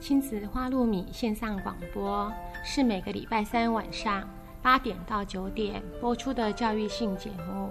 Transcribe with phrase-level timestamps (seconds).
[0.00, 2.32] 亲子花露米线上广播
[2.64, 4.26] 是每个礼拜三晚上
[4.62, 7.70] 八点到九点播出的教育性节目。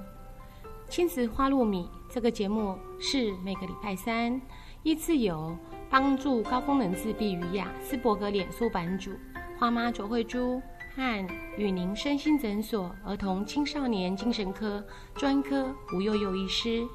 [0.88, 4.40] 亲子花露米这个节目是每个礼拜三
[4.84, 5.58] 依次由
[5.90, 9.12] 帮助高功能自闭与雅斯伯格脸书版主
[9.58, 10.62] 花妈卓慧珠
[10.96, 11.28] 和
[11.58, 14.84] 与您身心诊所儿童青少年精神科
[15.16, 16.88] 专科吴幼幼医师，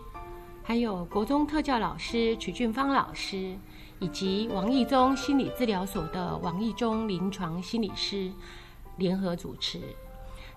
[0.63, 3.59] 还有国中特教老师曲俊芳老师。
[3.99, 8.31] 以及王义中心理治疗所的王义中临床心理师
[8.97, 9.81] 联合主持。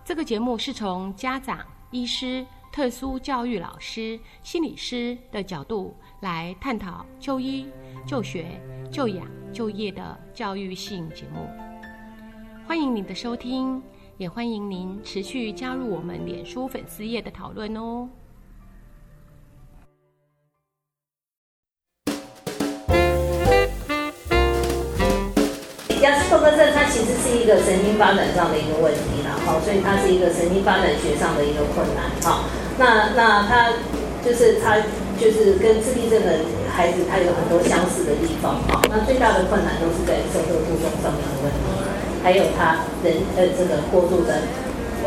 [0.03, 7.67] 这个节目是从家长、医师、特殊教育老师、心理师的角度来探讨就医、
[8.05, 11.47] 就学、就养、就业的教育性节目。
[12.65, 13.81] 欢迎您的收听，
[14.17, 18.09] 也欢迎您持续加入我们脸书粉丝页的讨论哦。
[26.27, 32.43] 亚斯伯格症它其实是一个神经发展上的一个问题啦，好，所以它是一个神经发展学上的一个困难，好，
[32.77, 33.71] 那那它
[34.19, 34.75] 就是它
[35.15, 41.63] 就是跟自闭症的孩子，它有很多相似的地方，好，那最大的困难都是在社会互动上面的问题，
[42.19, 44.43] 还有他人呃这个过度的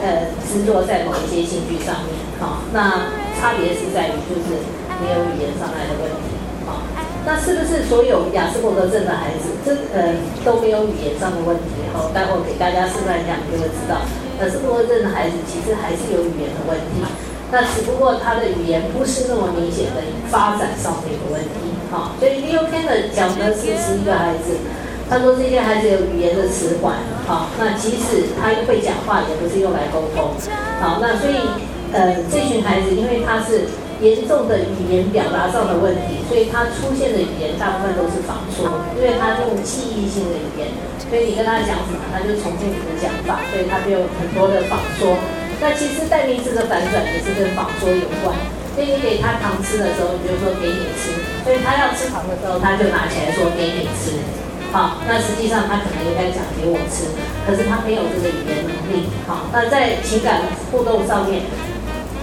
[0.01, 4.57] 呃执着在某一些兴趣上面，好，那差别是在于就是
[5.05, 6.40] 没有语言障碍的问题。
[7.27, 11.85] 那是不是所有雅斯伯格症的孩子，这呃都没有语言上的问题？
[11.93, 14.01] 好，待会给大家示范一下，你就会知道，
[14.41, 17.05] 雅斯伯格症的孩子其实还是有语言的问题。
[17.53, 21.69] 那只不过他的语言不是那么明显的发展上的一个问题。
[21.91, 24.57] 好，所以 Leo Kanner 讲的是十一个孩子，
[25.11, 26.97] 他说这些孩子有语言的迟缓。
[27.27, 30.33] 好，那即使他会讲话，也不是用来沟通。
[30.81, 31.37] 好，那所以
[31.93, 33.69] 呃这群孩子，因为他是。
[34.01, 38.65] 严重的语言表达上的问题，所以他出现的语言大部分都是仿说，
[38.97, 40.73] 因为他用记忆性的语言，
[41.05, 45.21] 所以你跟他讲什么，他就重复你的讲法，所以他就有很多的仿说。
[45.61, 48.33] 那其实代名词的反转也是跟仿说有关，
[48.73, 51.13] 所以你给他糖吃的时候，你就说给你吃，
[51.45, 54.17] 所以他要吃糖的时候，他就拿起来说给你吃。
[54.73, 57.13] 好，那实际上他可能应该讲给我吃，
[57.45, 59.13] 可是他没有这个语言能力。
[59.29, 60.41] 好，那在情感
[60.73, 61.43] 互动上面。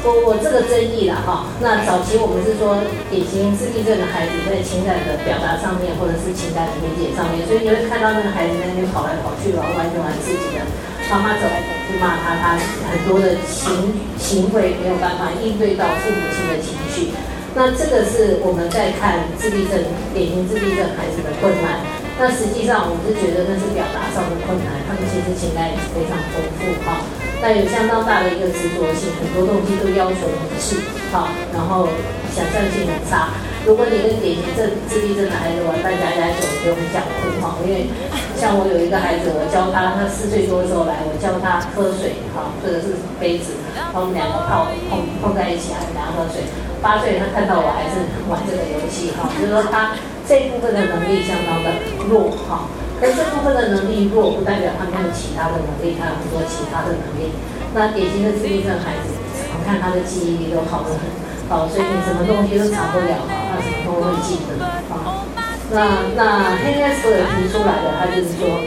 [0.07, 2.79] 我我这个争议了哈，那早期我们是说
[3.11, 10.63] 典型自闭症的孩子在情感的表达上面，或者是情感的理解上面，所以你会看到那个孩子在那边跑来跑去，玩玩就玩自己的，
[11.11, 12.55] 妈妈走来走去骂他，他
[12.87, 13.67] 很多的行
[14.15, 17.11] 行为没有办法应对到父母亲的情绪，
[17.51, 19.75] 那这个是我们在看自闭症
[20.15, 21.83] 典型自闭症孩子的困难，
[22.15, 27.03] 那实际上我是觉得那是表达上的困难，他们其实情感也是非常丰富哈。
[27.41, 30.77] 那有相当大的一个执着性，很多东西都要求很细，
[31.11, 31.87] 好，然后
[32.33, 33.29] 想象性很差。
[33.65, 37.59] 如果你跟典型症自闭症的孩子玩扮家家酒，就很想哭哈。
[37.61, 37.91] 因为
[38.39, 43.53] 像我有一个孩子，我教他，他四岁多的时候来，我教他喝水哈，或者是杯子，
[43.93, 46.41] 我们两个泡碰碰在一起，还两个喝水。
[46.81, 49.93] 八岁他看到我还是玩这个游戏哈，就是说他
[50.25, 51.69] 这部分的能力相当的
[52.07, 52.71] 弱哈。
[52.99, 57.29] 但这部分的能力弱，不代表他没有其他的能力，他有很多其他的能力。
[57.75, 59.13] 那典型的自闭症孩子，
[59.53, 61.05] 我看他的记忆力都好得很，
[61.45, 64.65] 好，所以你什么东西都藏不了，他什么都会记得。
[64.89, 65.21] 啊，
[65.69, 66.89] 那那 h e n r
[67.37, 68.65] 提出来的，他就是说，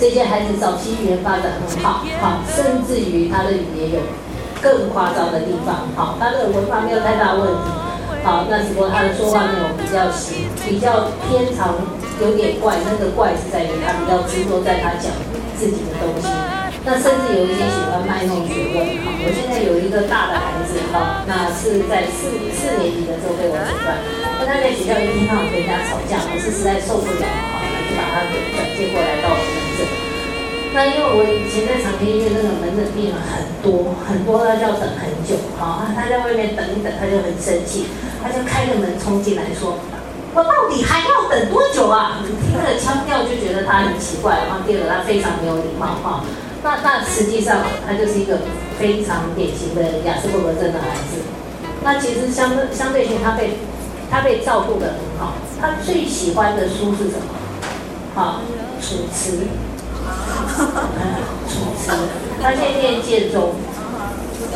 [0.00, 4.00] 这些孩子早期语言发展很好，好，甚至于他的语言有
[4.60, 7.70] 更夸张的地方，好，他的文法没有太大问题，
[8.24, 11.78] 好，那只不过他的说话内容比较细，比较偏长。
[12.22, 15.10] 有点怪，那个怪是在于他比较执着在他讲
[15.58, 16.30] 自己的东西，
[16.86, 18.86] 那甚至有一些喜欢卖弄学问。
[19.02, 23.98] 哈，我现在有一个大的孩子，哈，那是在四四年级的时候被我诊断，
[24.38, 29.82] 那他在学校一听到跟人家吵架，我是实在受不了，哈，就把他给转接过来到我门诊。
[30.70, 37.90] 那因为我以前在长庚医院那个门诊病人很多很多，他就要等很久，哈，他在外面等一等，他就很生气，
[38.22, 39.82] 他就开个门冲进来说。
[40.34, 42.18] 我到底还要等多久啊？
[42.22, 46.24] 你听那个腔调就觉得他很奇怪，然后第二个他非常没有礼貌哈。
[46.64, 48.38] 那那实际上他就是一个
[48.76, 51.22] 非常典型的雅斯伯格症的孩子。
[51.84, 53.58] 那其实相相对性他被
[54.10, 55.34] 他被照顾的很好。
[55.60, 57.30] 他最喜欢的书是什么？
[58.16, 58.40] 好，
[58.80, 59.46] 楚辞。
[61.46, 61.92] 楚辞。
[62.42, 63.54] 他现在念建中。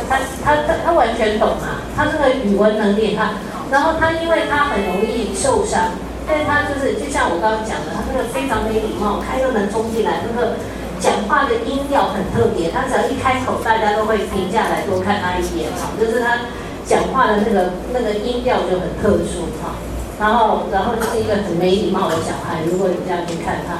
[0.08, 1.86] 他他他他完全懂啊。
[1.96, 3.34] 他这个语文能力他。
[3.70, 5.92] 然后他因为他很容易受伤，
[6.26, 10.56] 但他就是就像我刚刚讲的，他那个非常没礼貌，开个门冲进来，那个
[10.98, 16.48] 讲话的音调很特别，他只要一开口，大家都会停下来多看他一眼哈，就是他
[16.86, 19.76] 讲话的那个那个音调就很特殊哈。
[20.18, 23.78] 然后然后就是一个很没礼貌的小孩，如果你这样去看他，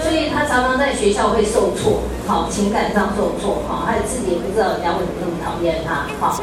[0.00, 6.40] 所以他常常在学校会受挫，好情感上受挫，好他自己也不知道人家为什么那么讨厌他，好，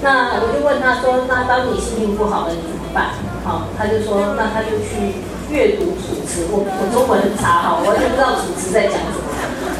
[0.00, 3.18] 那我就问他说，那当你心情不好了，你怎么办？
[3.44, 5.18] 好，他就说，那他就去
[5.50, 9.26] 阅读楚辞，我我中文很差，哈，我完全不知道楚辞在讲什么。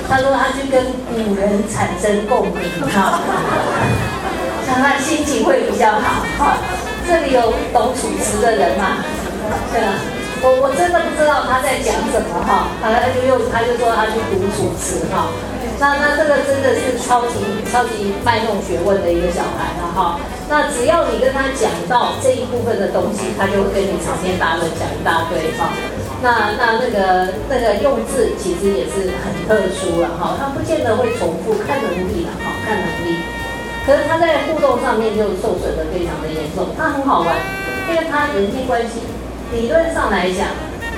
[0.08, 3.20] 他说他去跟古人产生共鸣，哈，
[4.66, 6.58] 让他心情会比较好，哈。
[7.06, 9.04] 这里有懂楚辞的人吗？
[9.72, 9.94] 对啊，
[10.42, 12.68] 我我真的不知道他在讲什么，哈。
[12.82, 15.30] 他他就用他就说他去读楚辞，哈。
[15.80, 17.38] 那那这个真的是超级
[17.70, 20.18] 超级卖弄学问的一个小孩了，哈。
[20.50, 25.70] 那只要你跟他讲到这一部分的东西，他就会跟你长篇大论讲一大堆，哈。
[26.20, 30.34] 那那那个那个用字其实也是很特殊了，哈。
[30.40, 33.22] 他不见得会重复，看能力了，哈，看能力。
[33.86, 36.74] 可是他在互动上面就受损的非常的严重。
[36.76, 37.36] 他很好玩，
[37.88, 39.00] 因为他人际关系
[39.52, 40.48] 理论上来讲，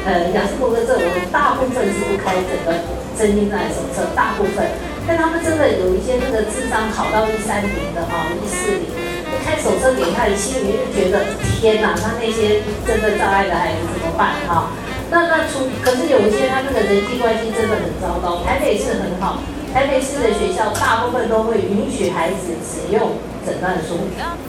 [0.07, 2.73] 呃，雅思伯格症我大部分是不开整个
[3.21, 4.65] 真心障碍手册，大部分。
[5.07, 8.89] 但他们真的有一些那个智商考到一三零的，哈，一四零。
[9.45, 14.73] 开手册给他，的心里就觉得天哪，他那些真的障碍的孩子怎么办哈？
[15.11, 18.41] 那那除可是有一些他那个人际关系真的很糟糕。
[18.45, 19.43] 台北市很好，
[19.75, 23.99] 台北市的学校大部分都会允许孩子使用诊断书，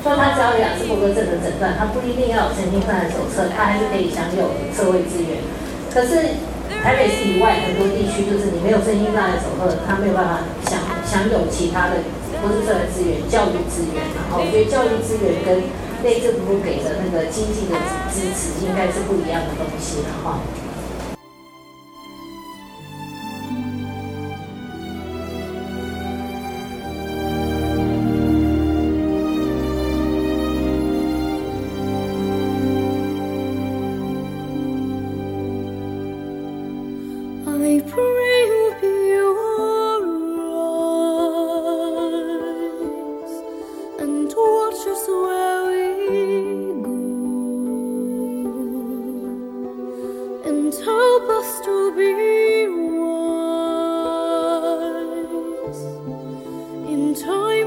[0.03, 5.41] 说他只要有雅斯伯格症的诊断，他不一定要有神经障碍手册，他还是可以享有社会资源。
[5.89, 6.38] 可是
[6.83, 10.39] 台北市以外很多地区，就是你没有神经障碍手册，他没有办法
[10.69, 12.00] 享享有其他的。
[12.41, 15.62] 不是社会资源、教育资源然后我觉得教育资源跟
[16.01, 17.77] 内政部给的那个经济的
[18.09, 20.41] 支持，应该是不一样的东西了哈。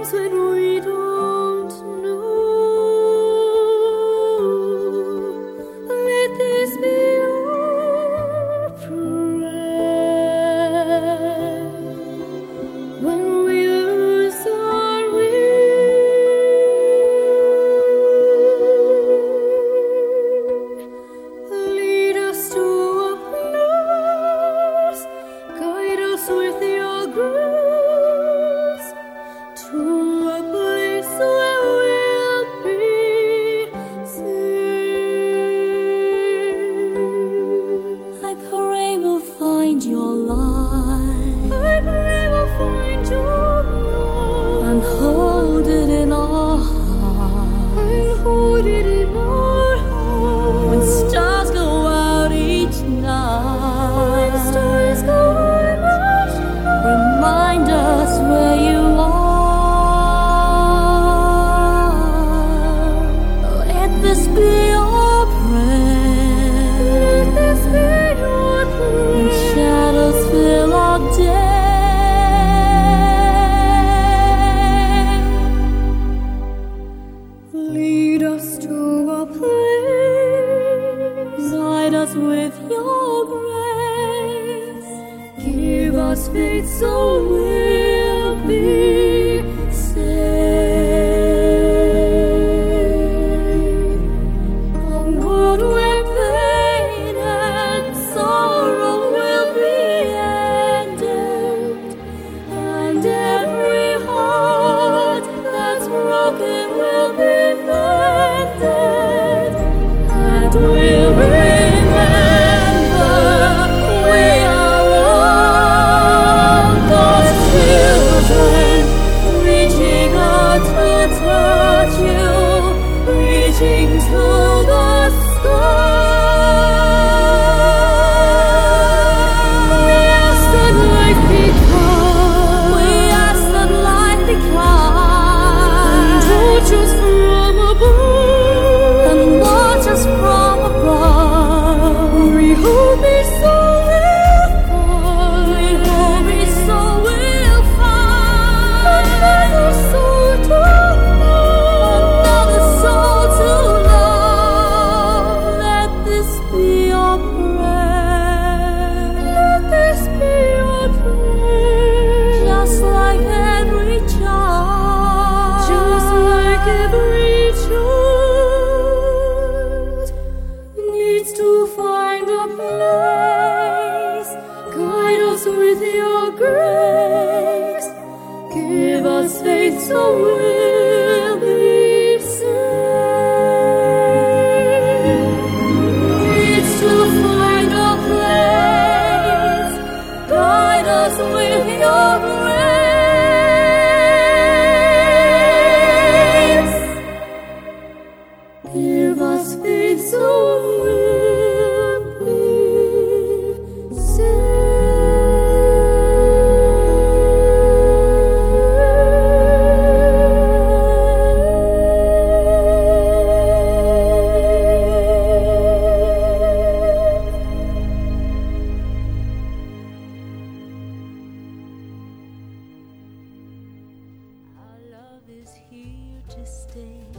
[0.05, 0.54] times when we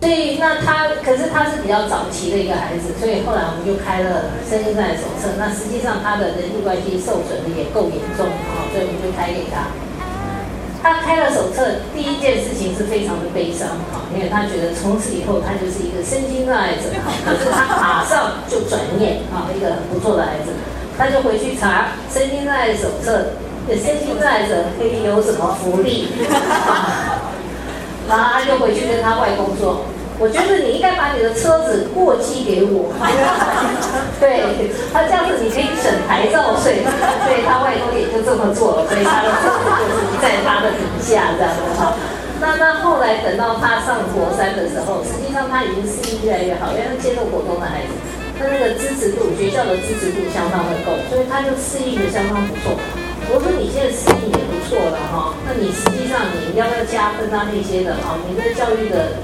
[0.01, 5.34] 所以那他可是他是比较早期的一个孩子，所以后来我们就开了身心障碍手册。
[5.39, 9.72] 那实际上他的人际关系受损的也够严重啊，所以我们就开给他。
[10.84, 16.91] 他开了手册，第一件事情是非常的悲伤哈，因为他觉得从此以后他就是一个身心障碍者。
[17.25, 20.51] 可是他马上就转念啊，一个很不错的孩子，
[21.00, 23.34] 他就回去查身心障碍手册，
[23.70, 26.10] 身心障碍者可以有什么福利？
[28.07, 29.85] 然后他就回去跟他外公说
[30.21, 32.93] ：“我觉得你应该把你的车子过期给我。
[34.21, 36.85] ”对他这样子你可以省牌照税，
[37.25, 41.93] 所以他外公也就这么做了，所以他的车子就是在他的底下这样子哈。
[42.39, 47.95] 那那后来等到他上国三的时候，实际上他已经适应越来越好，因为他接受活动的孩子，
[48.38, 52.75] 他那个支持度，学校的支持度相当的够，所以他就适应的相当不错。
[53.27, 58.15] 我说你现在适应也不错了哈，那你实际上你要不要加分啊那些的哈？
[58.29, 59.17] 你的教育的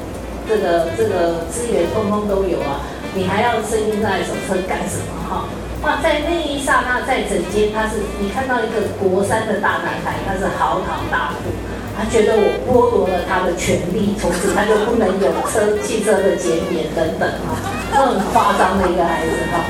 [0.50, 2.82] 这个这个资源通通都有啊，
[3.14, 5.46] 你还要声音在手册干什么哈？
[5.86, 11.54] 哇，在那一刹那，在整间他是你看到一个国三的大男孩，他是嚎啕大哭，
[11.98, 17.58] 他觉得我剥夺了他的权利，从此他就不能有车汽车的减免等等哈，
[17.94, 19.62] 很夸张的一个孩子哈。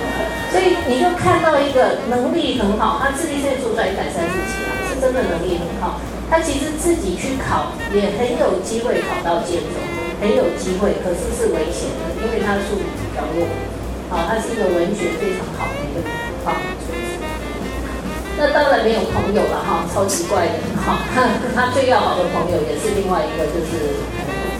[0.52, 6.00] 所以你就看到一个能力很好，他智力现在做出来一百三十几啊，是真的能力很好。
[6.30, 9.80] 他其实自己去考也很有机会考到建中，
[10.20, 13.48] 很有机会，可是是危险的，因为他的数理比较弱。
[14.12, 16.04] 好，他是一个文学非常好的一个
[16.44, 16.52] 好。
[18.38, 21.00] 那当然没有朋友了哈，超奇怪的哈。
[21.56, 24.04] 他最要好的朋友也是另外一个，就是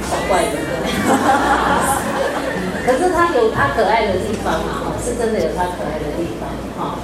[0.08, 0.56] 小怪人。
[2.86, 7.00] 可是他有他可爱的地方嘛，哈，是真的有他可爱的地方，哈。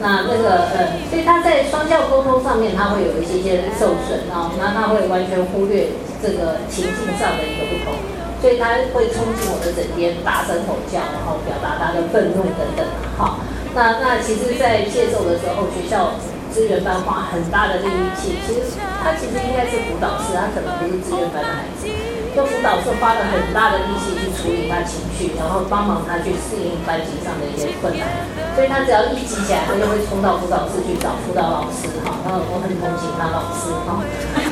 [0.00, 5.88] 那那个呃，所以他在双教沟通上面，他会有一些些受损啊，那他会完全忽略
[6.22, 7.98] 这个情境上的一个不同，
[8.40, 12.86] 所以他会冲进我的枕边，大声吼叫，然后表达他的愤怒等等，
[13.18, 13.40] 哈。
[13.74, 16.14] 那那其实，在接受的时候，学校
[16.50, 21.86] 资源班花很大的力气，其实他其实应该是辅导师，他可能不是资源班的孩子。
[22.34, 28.06] 做辅导是花了很大的力气去处理他情绪，然后帮忙他去适应班级上的一些困难，
[28.54, 32.14] 所以他只要一急起来，他就会冲到辅导室去找辅导老师哈。
[32.24, 34.02] 然后我很同情他老师哈。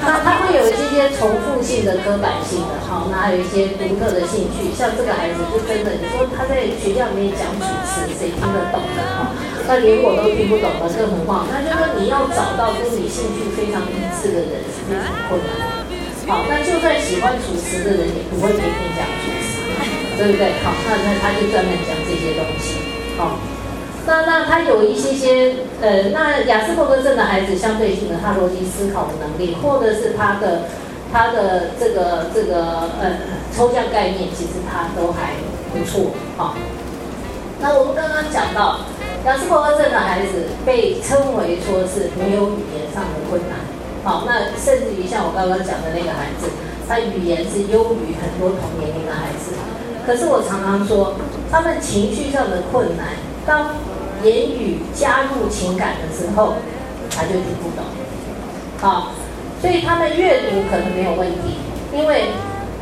[0.07, 9.35] 那他会有一些重复性的、刻板性的哈，那还有一些独特的兴趣，像这个孩子就真的，你说他在学校里面讲主持，谁听得懂的哈？
[9.67, 15.76] 那连我都听不懂的，更何况那就说你要找到跟你兴趣非常一致的人是非常困难。
[16.27, 19.63] 好，那就算喜欢主持的人也不会天天讲主持，
[20.19, 20.51] 对不对？
[20.65, 22.83] 好，那那他就专门讲这些东西。
[23.17, 23.39] 好，
[24.07, 30.63] 那那他有一些些呃，那雅斯伯格症的孩子相对性的，他逻辑思考的能力，或者是他的
[31.13, 33.23] 他的这个这个呃
[33.57, 35.35] 抽象概念，其实他都还
[35.73, 36.11] 不错。
[36.37, 36.57] 好，
[37.61, 38.81] 那我们刚刚讲到
[39.25, 43.76] 雅斯伯格症的孩子被称为说是没有语言上的困难。
[44.07, 46.47] 好，那甚至于像我刚刚讲的那个孩子，
[46.87, 49.51] 他语言是优于很多同年龄的孩子。
[50.07, 51.17] 可是我常常说，
[51.51, 53.75] 他们情绪上的困难，当
[54.23, 56.55] 言语加入情感的时候，
[57.11, 57.83] 他就听不懂。
[58.79, 59.11] 好，
[59.61, 61.59] 所以他们阅读可能没有问题，
[61.93, 62.27] 因为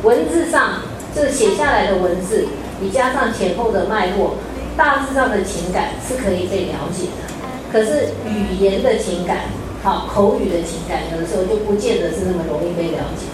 [0.02, 0.82] 文字上
[1.14, 2.48] 这写下来的文字，
[2.80, 4.34] 你加上前后的脉络，
[4.76, 7.32] 大致上的情感是可以被了解的。
[7.72, 9.63] 可是语言的情感。
[9.84, 13.28] 好，口语的情感有的时候就不见得是那么容易被了解。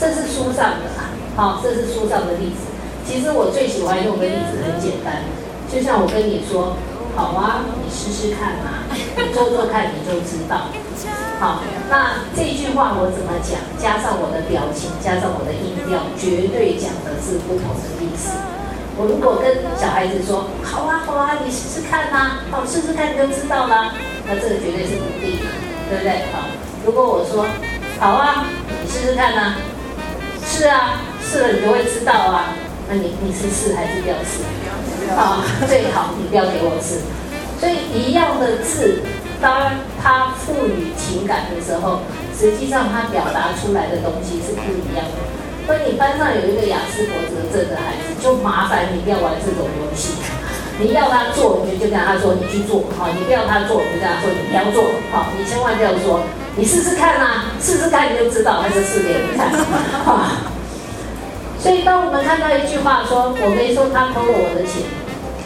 [0.00, 0.88] 这是书上的，
[1.36, 2.72] 好，这是书上的例子。
[3.04, 5.20] 其实我最喜欢用的例子很简单，
[5.68, 6.80] 就像我跟你说，
[7.14, 10.72] 好啊，你试试看 嘛，你做做看你就知道。
[11.38, 13.60] 好，那这句话我怎么讲？
[13.76, 18.32] 加上我的表情，加上我的音调，绝对讲的是不同的意思。
[18.96, 23.92] 我如果跟小孩子说，好啊，好啊，你试试看呐，好，试试看你就知道了，
[24.24, 25.71] 那这个绝对是不对的。
[25.92, 26.24] 对不对？
[26.32, 26.48] 好，
[26.86, 27.44] 如果我说
[28.00, 28.46] 好啊，
[28.82, 29.56] 你试试看呐。
[30.40, 32.56] 是啊，试了你就会知道啊。
[32.88, 34.40] 那你你是试还是不要试？
[35.14, 37.04] 好，最好你不要给我试。
[37.60, 39.02] 所以一样的字，
[39.40, 39.70] 当
[40.02, 42.00] 它赋予情感的时候，
[42.32, 45.20] 实际上它表达出来的东西是不一样的。
[45.66, 50.16] 所以你班上有一个雅思伯格症的孩子，就麻烦你不要玩这种游戏。
[50.82, 56.20] 你要他做，你就跟他说你去做，好，你不要他做，你就跟他说你不要做，好，你千万不要说，
[56.56, 59.48] 你试试看呐，试试看你就知道，还是试给你看，
[60.04, 60.42] 啊。
[61.58, 64.82] 所以当我们看到一句话说，我没说他偷了我的钱，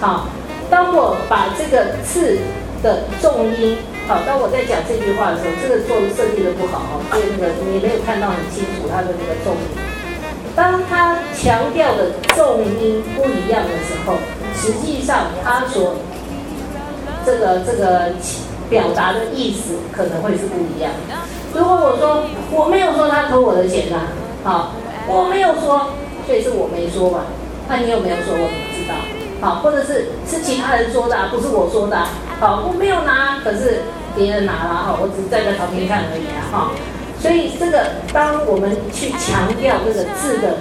[0.01, 0.29] 好，
[0.71, 2.39] 当我把这个字
[2.83, 3.77] 的重音，
[4.09, 9.77] 好，当我在讲这句话的时候，这个做设计的不好哦，所以那个你没有看到很清楚它的那个重音。
[10.57, 14.17] 当他强调的重音不一样的时候，
[14.57, 15.97] 实际上他所
[17.25, 18.13] 这个这个
[18.71, 20.91] 表达的意思可能会是不一样。
[21.55, 24.09] 如果我说我没有说他偷我的钱呐，
[24.43, 24.73] 好，
[25.07, 25.91] 我没有说，
[26.27, 27.21] 所以是我没说嘛，
[27.69, 28.35] 那你有没有说？
[28.35, 28.95] 我怎么知道？
[29.41, 32.07] 好，或者是是其他人说的，不是我说的，
[32.41, 33.83] 好，我没有拿，可是
[34.15, 36.71] 别人拿了哈，我只是站在旁边看而已啊，哈。
[37.19, 40.59] 所以这个，当我们去强调这个字的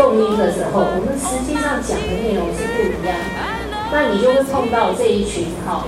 [0.00, 3.38] 重音的时候，我们实际上讲的内容是不一样的。
[3.92, 5.84] 那你就会碰到这一群哈，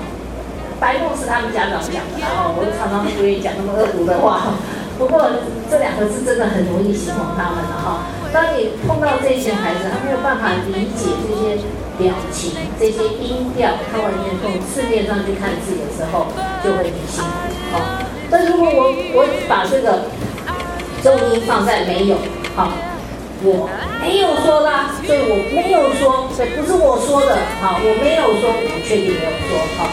[0.79, 4.53] 白梦是他们家长讲的，然后我常常不愿意讲那么恶毒的话。
[5.01, 5.25] 不过
[5.71, 8.05] 这两个字真的很容易形容他们了哈。
[8.37, 11.57] 当你碰到这些孩子，他没有办法理解这些
[11.97, 16.29] 表情、这些音调，他完全从字面上去看字的时候，
[16.61, 18.05] 就会很辛苦哈。
[18.29, 20.13] 但如果我我把这个
[21.01, 22.21] 重音放在没有，
[22.55, 22.69] 好，
[23.45, 23.69] 我
[24.01, 29.89] 没有说啦，所以我没有说，所以不是我说的，好，我没有说，我确定没有说，好，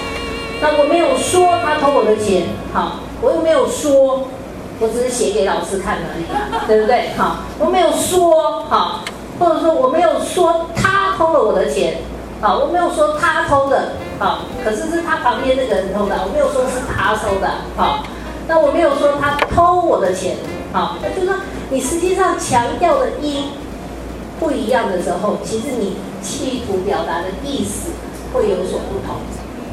[0.62, 4.28] 那我没有说他偷我的钱，好，我又没有说，
[4.80, 6.26] 我只是写给老师看而已，
[6.68, 7.10] 对不对？
[7.18, 9.02] 好，我没有说，好，
[9.40, 11.98] 或者说我没有说他偷了我的钱，
[12.42, 18.04] 好，我没有说他偷的，好，可是是他旁边那个人偷的，我没有说是他偷的，好。
[18.48, 20.36] 那我没有说他偷我的钱，
[20.72, 21.36] 好，那就是说
[21.72, 23.52] 你实际上强调的音
[24.40, 27.90] 不一样的时候，其实你企图表达的意思
[28.32, 29.18] 会有所不同。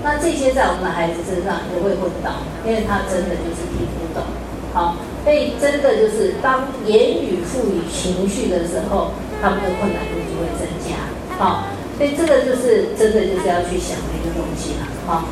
[0.03, 4.25] 那这些在我们的孩子身上也会混到，因为他真的就是听不懂，
[4.73, 10.97] 好，所以真的就是当言语赋予情绪的时候，他们的困难度就会增加，
[11.39, 11.65] 好，
[11.99, 15.25] 所以这个就是真的就是要去想的一个东西了，好。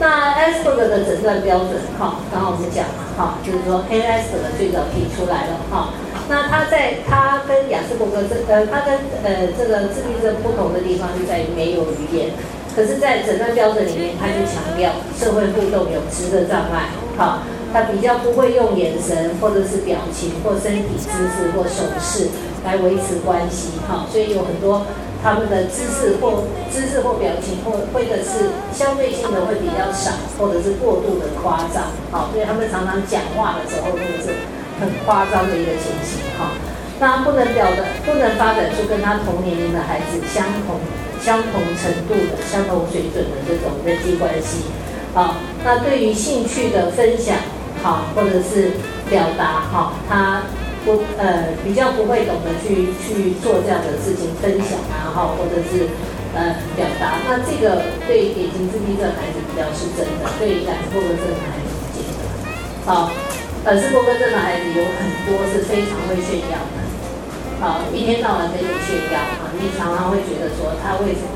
[0.00, 5.94] 那 Asperger 的诊断标准，哈，刚刚我们讲了，哈，就是说，ASPERGER 最早提出来了，哈。
[6.28, 12.30] 那他在他跟雅斯伯格这，呃，他跟呃这个自闭症不同的地方就在于没有语言，
[12.74, 22.28] 可是，在诊断标准里面，他就强调社会互动有质的障碍，哈，他比较不会用眼神或者是表情或身体姿势或手势
[22.64, 24.82] 来维持关系，哈，所以有很多。
[25.24, 34.36] 他们的姿势或姿势或表情或或者是相对性的会比较少，或者是过度的夸张，好，所以他们常常讲话的时候都是
[34.78, 36.52] 很夸张的一个情形，哈。
[37.00, 40.76] 那不能表的，不能发展出跟他同年龄的孩子相同
[41.20, 44.68] 相同程度的相同水准的这种人际关系，
[45.14, 45.36] 好。
[45.64, 47.38] 那对于兴趣的分享，
[47.82, 48.72] 好，或者是
[49.08, 50.42] 表达，好，他。
[50.84, 55.88] 不呃比较不会懂得去去做这样的事情分享啊哈或者是
[56.36, 62.20] 呃表达，那这个对典型自闭症孩子比较是真的，对雅斯伯格症的孩子不见得。
[62.84, 63.08] 好，
[63.64, 66.76] 雅斯伯格症的孩子有很多是非常会炫耀的，
[67.64, 71.32] 好一天到晚跟你炫耀啊，你常常会觉得说他为什么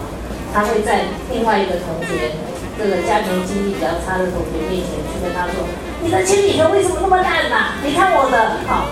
[0.53, 2.37] 他会在另外一个同学
[2.77, 5.65] 这个家庭经济比较差的同学面前去跟他说，
[6.03, 7.75] 你的铅笔盒为什么那么烂呐？
[7.85, 8.89] 你看我的好。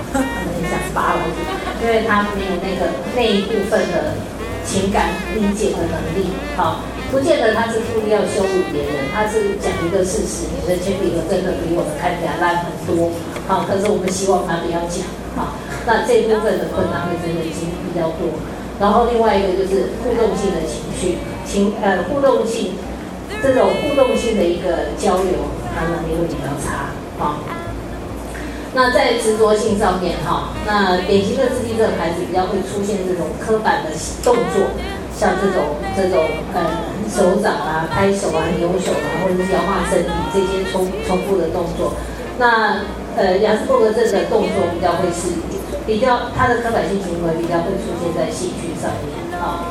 [0.67, 1.23] 想扒了，
[1.81, 4.19] 因为他没有那个那一部分的
[4.67, 13.15] 情感理解的能力，好，不见得他是故意要羞辱别人，他是讲一个事实，你的铅笔盒真的比我的看起来烂很多，
[13.47, 15.07] 好，可是我们希望他不要讲，
[15.39, 15.55] 好，
[15.87, 18.35] 那这部分的困难会真的经比较多，
[18.81, 22.75] 然后另外一个就是互动性的情绪，情呃互动性
[23.41, 27.37] 这种互动性的一个交流，他能力会比较差，好。
[28.73, 33.91] 那在执着性上面，哈，那典型的自闭症孩子比较会出现这种刻板的
[34.23, 34.69] 动作，
[35.17, 41.95] 像这种这种呃手掌啊、拍手啊、扭手啊，或者是摇晃身体这些重重复的动作。
[42.37, 42.85] 那
[43.17, 45.33] 呃雅斯伯格症的动作比较会是
[45.87, 49.65] 比较他的刻板性行为比较会出现在戏剧上面，哈。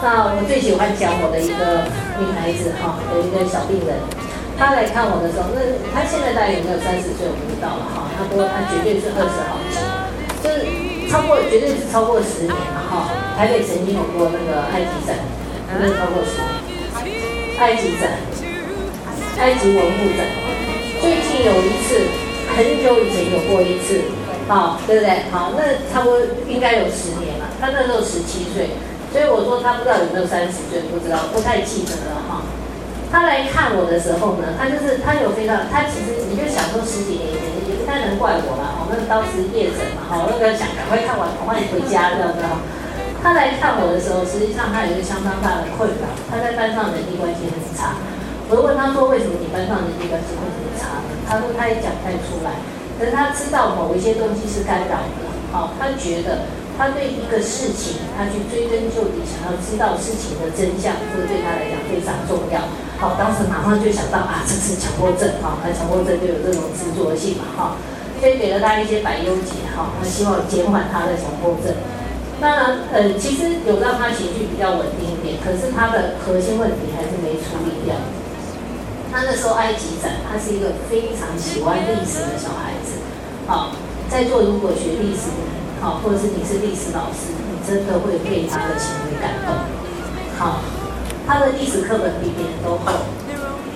[0.00, 1.90] 那我最喜欢讲我的一个
[2.22, 3.98] 女孩子，哈，有一个小病人。
[4.56, 8.06] 他来看我的时候，那他现在大概有没有三十岁，我不知道了哈。
[8.14, 9.82] 他说他绝对是二十好几，
[10.42, 13.10] 就是超过，绝对是超过十年了哈。
[13.36, 15.18] 台北曾经有过那个埃及展，
[15.74, 16.46] 有没有超过十年？
[17.58, 18.18] 埃及展，
[19.42, 20.22] 埃及文物展，
[21.02, 22.06] 最近有一次，
[22.54, 24.06] 很久以前有过一次，
[24.46, 25.30] 好，对不对？
[25.30, 27.50] 好，那差不多应该有十年了。
[27.60, 28.70] 他那时候十七岁，
[29.10, 32.42] 所以我说他不知道有没有三十岁，不知道，不太记得了哈。
[33.14, 42.58] 他来看我的时候呢，他就是他有非常，他其实你就想说十几年前也不太能怪我了，哦，那当时夜诊嘛，哈，那个想赶快看完赶快回家这样子哈。
[43.22, 47.94] 他来看我的时候，实际上他有一个相当大的困扰，他在班上人际关系很差。
[48.50, 50.98] 我就问他说为什么你班上人际关系会这么差？
[51.30, 52.58] 他说他也讲不太出来，
[52.98, 55.22] 可是他知道某一些东西是干扰的，
[55.54, 62.66] 好，他觉得他对一个事情，他去追根究底，想要知道事情的真相，这个对他来讲非常重要。
[62.98, 67.76] 好，当时马上就想到啊，这是强迫症，哈，那强迫症就有这种执着性嘛，哈，
[68.18, 71.74] 所以给了他一些百忧解，哈，他希望减缓他的强迫症。
[72.40, 77.94] 当然，呃，其实有让他情绪比较稳定一点，可是他的核心问题还是没处理掉。
[79.12, 82.98] 他那时候埃及展，他是一个非常喜欢历史的小孩子，
[83.46, 83.70] 好，
[84.10, 85.63] 在座如果学历史的人。
[85.84, 89.52] 好，或者是你是历史老师，你真的会被他的行为感动。
[90.40, 90.64] 好，
[91.28, 93.04] 他的历史课本比别人都厚，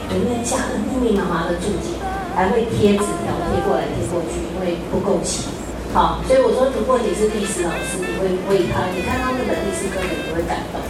[0.09, 2.01] 里面加了密密麻麻的注解，
[2.33, 5.53] 还会贴纸条贴过来贴过去，因为不够齐。
[5.93, 10.81] 好，所以我说，如果你是历史老师，你会为他，你看到那本历史课本，你会感动。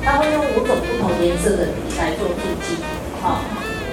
[0.00, 2.80] 他会用五种不同颜色的笔来做注记。
[3.20, 3.44] 好，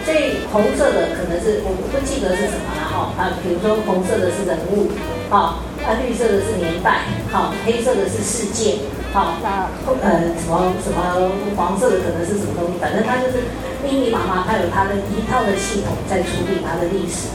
[0.07, 3.11] 所以红色的可能是我不记得是什么了哈。
[3.19, 4.87] 啊，比如说红色的是人物。
[5.27, 5.59] 好。
[5.85, 8.79] 它绿色的是年代，好，黑色的是世界，
[9.11, 9.69] 好，那
[10.03, 13.49] 呃什么什么黄色的可能是什么东西，反正它就是
[13.83, 17.29] 密密麻麻，它有它的一套的系统在处理它的历史。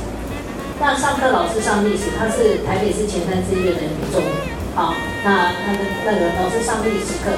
[0.81, 4.23] 那上课老师上历史，他是台北市前三志愿的女中，
[4.75, 7.31] 好，那那个那个老师上历史课，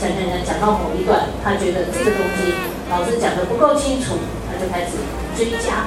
[0.00, 2.54] 讲讲讲讲到某一段，他觉得这个东西
[2.88, 4.14] 老师讲的不够清楚，
[4.48, 4.94] 他就开始
[5.36, 5.86] 追加，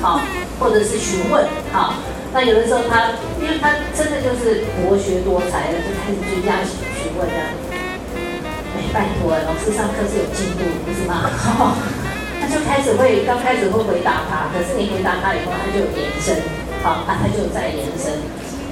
[0.00, 0.20] 好，
[0.60, 1.94] 或者是询问，好。
[2.34, 7.46] 那有的时候他，因为他真的就是博学多才的，就开始追加询问这样。
[8.74, 11.30] 哎，拜托，老师上课是有进步，不是吗？
[12.42, 16.42] 他就开始会，刚开始会回答他，可是你回答他以后，他就延伸，
[16.82, 18.18] 好，啊，他就在延伸。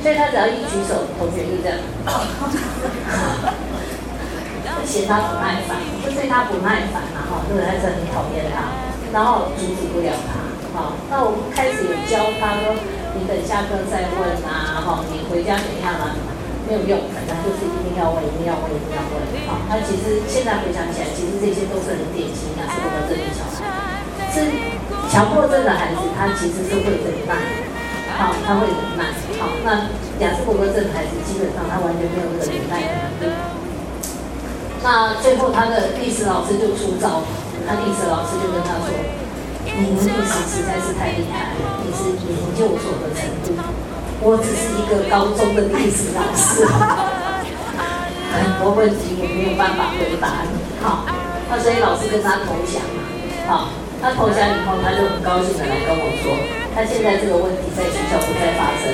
[0.02, 1.78] 所以他只要一举手，同学就这样，
[4.82, 8.74] 嫌他不耐烦，就对他不耐烦嘛，哈，就是还是很讨厌他，
[9.14, 10.42] 然后阻止不了他，
[10.74, 12.74] 好，那我们开始有教他说。
[13.14, 16.16] 你等下课再问啊，哈，你回家怎样啊？
[16.64, 19.20] 没有用，反正就是一定要问，一定要问，一定要问。
[19.44, 24.00] 好，他其实现在回想起来，其实这些都是很典型的，是我们这类小孩。
[24.32, 24.48] 是
[25.12, 27.36] 强迫症的孩子，他其实是会忍耐，
[28.16, 29.12] 好，他会忍耐。
[29.36, 29.92] 好，那
[30.24, 33.34] 雅斯伯格症的孩子，基本上他完全没有这个忍耐的能力。
[34.80, 37.26] 那最后他的历史老师就出招，
[37.68, 38.94] 他历史老师就跟他说。
[39.64, 43.54] 你的历史实在是太厉害了，你是研究所的程度，
[44.20, 46.66] 我只是一个高中的历史老师，
[48.32, 50.58] 很多问题我没有办法回答你。
[50.82, 51.06] 好，
[51.48, 53.00] 那所以老师跟他投降嘛。
[53.46, 53.68] 好，
[54.02, 56.34] 他投降以后，他就很高兴的来跟我说，
[56.74, 58.90] 他现在这个问题在学校不再发生，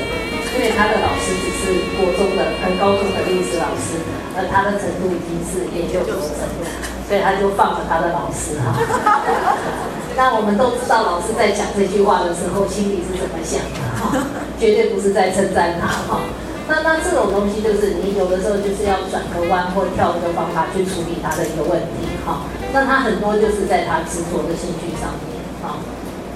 [0.56, 3.98] 因为他的老师只是国中的、很高中的历史老师，
[4.36, 6.62] 而他的程度已经是研究所程度，
[7.08, 8.76] 所以他就放了他的老师哈。
[10.18, 14.26] 那我们都知道，老师在讲这句话的时候，心里是怎么想的哈？
[14.58, 16.26] 绝对不是在称赞他哈。
[16.66, 22.42] 那那这种东西，就是你有的时候就是要转个弯或跳一个方法去处理他的一个问题哈。
[22.74, 25.78] 那他很多就是在他执着的兴趣上面哈。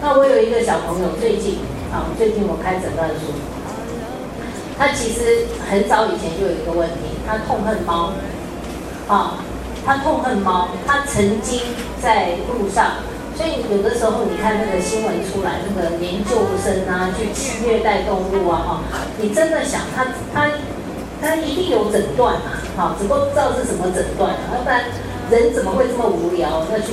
[0.00, 1.58] 那我有一个小朋友，最近
[1.90, 3.34] 啊，最近我开诊断书，
[4.78, 8.12] 他其实很早以前就有一个问题，他痛恨猫
[9.08, 9.42] 啊，
[9.84, 11.58] 他痛恨猫，他曾经
[12.00, 13.10] 在路上。
[13.34, 17.26] 所以有的时候，你看那个新闻出来，那个研究生啊，去
[17.64, 18.80] 虐待动物啊，哈，
[19.18, 20.50] 你真的想他他
[21.20, 24.84] 他一定有诊断啊，哈，只不过不知道是什么诊断，要不然
[25.30, 26.92] 人怎么会这么无聊要去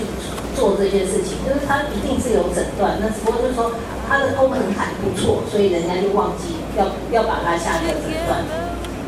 [0.56, 1.38] 做这些事情？
[1.46, 3.72] 就是他一定是有诊断，那只不过就是说
[4.08, 8.40] 他的功能还不错，所以人家就忘记要要把他下一个诊断。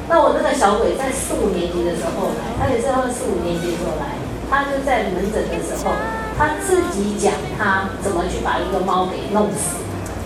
[0.09, 5.95] 那我那个小鬼在四五年级的时候来，他也是他四五年级的时候来，他就在门诊的时候。
[6.41, 9.77] 他自己讲他怎么去把一个猫给弄死，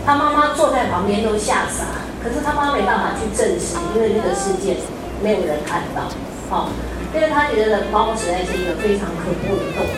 [0.07, 4.79] 他妈妈坐在旁边都吓傻，可是他妈没办法去证实，因为那个事件
[5.19, 6.07] 没有人看到，
[6.47, 6.71] 好，
[7.11, 9.91] 因为他觉得猫实在是一个非常可怖的动物，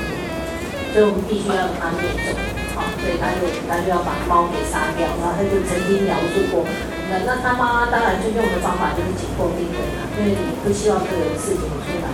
[0.89, 2.33] 所以我们必须要把它灭种，
[2.73, 6.65] 好，所以他就他就要把猫给杀掉，然后他就曾经描述过，
[7.13, 12.09] 那那他妈妈当然就用的方法就是紧迫病人啊，因为你不希望这个事情出来。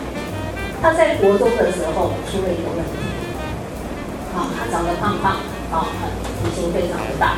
[0.83, 3.12] 他在国中的时候出了一个问题。
[4.33, 5.37] 啊，他长得胖胖，
[5.71, 5.87] 啊，
[6.43, 7.37] 体型非常的大。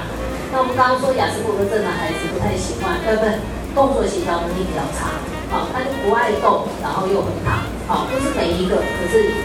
[0.52, 3.40] 那我们刚刚说雅斯伯格症的孩子不太喜欢，呃，不对，
[3.76, 5.20] 动作协调能力比较差，
[5.52, 9.36] 好，他就不爱动，然后又很胖，好，不是每一个，可是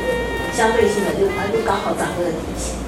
[0.55, 2.79] 相对性的就他就刚好长这个体型。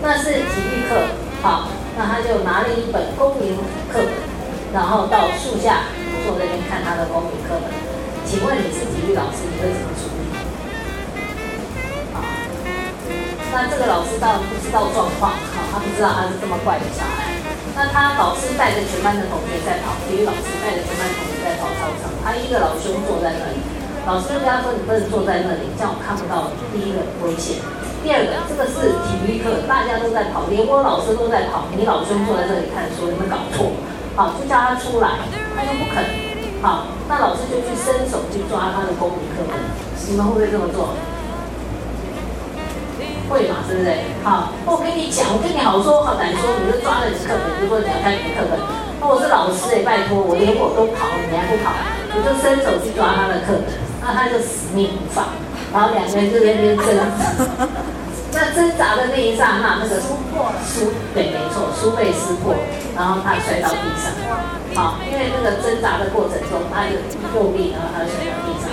[0.00, 3.56] 那是体育课，好，那他就拿了一本公民
[3.92, 4.08] 课本，
[4.72, 5.92] 然后到树下
[6.24, 7.68] 坐那边看他的公民课本。
[8.24, 9.27] 请问你是体育老
[13.58, 17.34] 那这个老师当然不知道状况，好，他不知道他是这么怪的小孩，
[17.74, 23.58] 那他老师带着全班的同学在跑，体育老师带着全班同学在跑操场，他一个老兄坐在那里，
[24.06, 27.58] 老师就跟他说：“你不能坐在那里，这样我看不到。”第一个危险，
[28.06, 33.74] 第二个这个是体育课，大家都在跑，连我老师都在跑，你老兄坐在这里看书，你们搞错？
[34.14, 35.18] 好，就叫他出来，
[35.58, 35.98] 他又不肯。
[36.62, 39.58] 好，那老师就去伸手去抓他的公民课本，
[40.06, 40.94] 你们会不会这么做？
[43.28, 44.04] 会嘛，对不对？
[44.24, 48.58] 好，我跟你讲，我跟你好说好歹说，你就抓了你的课本，就说你要看你的课本。
[49.00, 51.70] 那我是老师哎，拜托，我连我都跑，你还不跑？
[52.12, 55.28] 我就伸手去抓他的课本，那他就死命不放，
[55.72, 56.86] 然后两个人就在那边争。
[58.30, 62.54] 那挣扎的那一刹那，那个书破书，对，没错，书被撕破，
[62.94, 64.12] 然后他摔到地上。
[64.74, 67.00] 好，因为那个挣扎的过程中，他就
[67.34, 68.68] 用力，然后他摔到地上。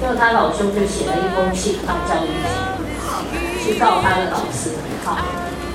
[0.00, 2.71] 就他老兄就写了一封信到教育局。
[3.62, 4.74] 去告他的老师，
[5.06, 5.16] 好，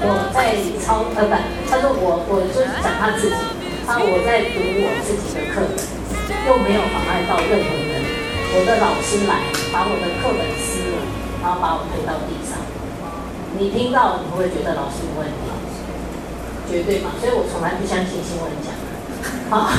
[0.03, 1.33] 我在抄，呃不，
[1.71, 3.39] 他说我，我就讲他自己，
[3.87, 5.79] 他我在读我自己的课本，
[6.43, 8.03] 又没有妨碍到任何人，
[8.51, 9.39] 我的老师来
[9.71, 10.99] 把我的课本撕了，
[11.39, 12.59] 然后把我推到地上，
[13.55, 15.47] 你听到你会觉得老师有问题，
[16.67, 18.75] 绝对嘛，所以我从来不相信新闻讲，
[19.47, 19.71] 好，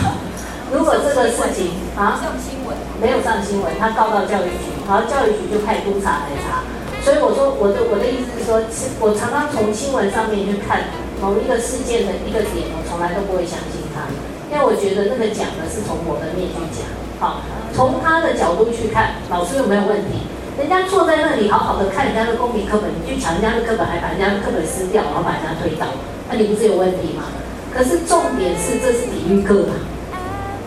[0.72, 2.72] 如果这个事情啊，上新闻
[3.04, 6.64] 没有上新闻，他告到教育局，然后教育局就派督察来查。
[7.02, 8.60] 所以我说，我的我的意思是说，
[9.00, 14.06] 我常常从新闻上面去看某一个事件的一个点，我从来都不会相信他，
[14.50, 16.84] 因为我觉得那个讲的是从我的面去讲，
[17.18, 17.40] 好，
[17.72, 20.28] 从他的角度去看，老师有没有问题？
[20.58, 25.86] 人家坐在那里好好的看人家的公民课本，你去抢人家的课本，还把人家的课本撕掉，然后把人家推倒，
[26.28, 27.30] 那你不是有问题吗？
[27.72, 29.70] 可是重点是这是体育课，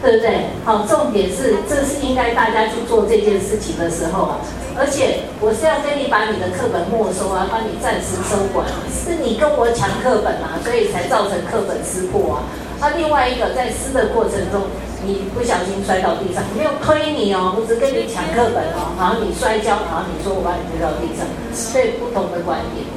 [0.01, 0.47] 对不对？
[0.65, 4.37] 好，重点是这是应该大家去做这件事情的时候啊。
[4.73, 12.47] 而且我是要跟你把你的课本没收啊，帮你暂时收管，是你跟我抢课本啊，所以才造成课本撕破啊。
[12.79, 14.63] 那另外一个在撕的过程中，
[15.05, 22.87] 你不小心摔到地上，没有推你哦，我只跟你抢课本哦，然后你摔跤，然后你说我把你推到地上，所以不同的观点。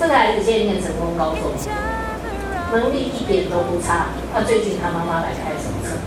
[0.00, 1.50] 这个孩子现在念成功高中，
[2.72, 4.14] 能力一点都不差。
[4.32, 5.98] 那最近他妈妈来开手册，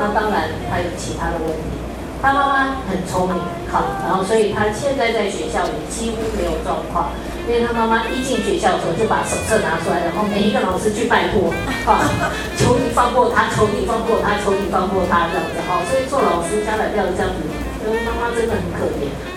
[0.00, 1.76] 那当然他有其他的问题。
[2.22, 3.40] 他妈妈很聪明，
[3.72, 7.08] 好，然后所以他现在在学校里几乎没有状况，
[7.48, 11.48] 因为他妈妈一进学校的时候就把手册拿出来，然后每一个老师去拜托，
[11.86, 11.96] 好，
[12.60, 17.40] 求你放过他，求你放过他，求你放过他这样子，好，所以做老师家长不要这样子，
[17.86, 19.29] 因为妈妈真的很可怜。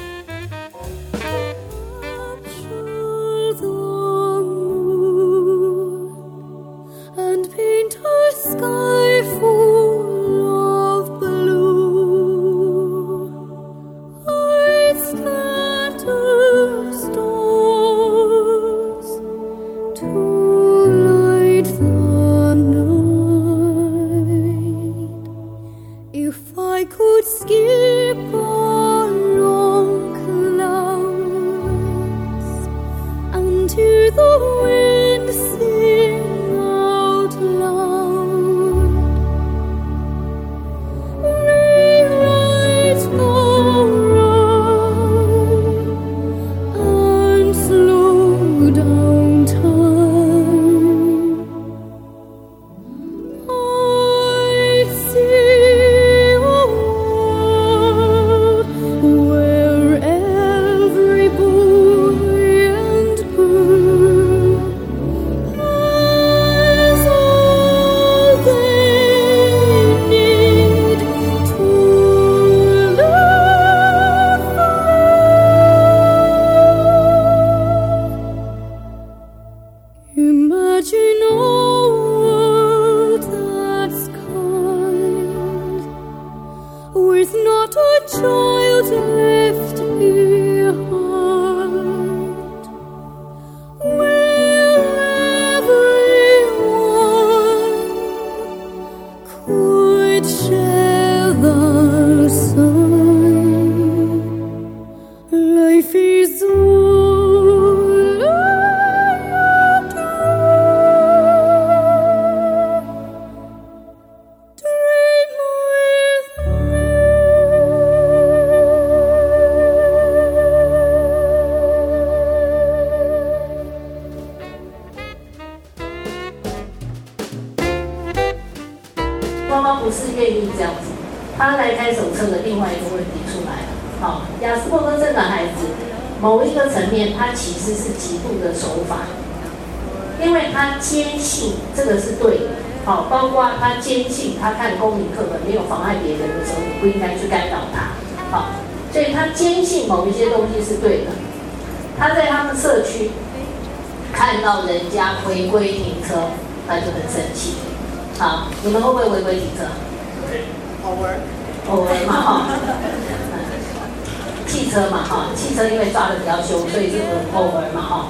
[167.64, 168.08] 偶尔嘛哈。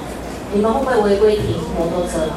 [0.52, 2.30] 你们会不会违规停摩托车？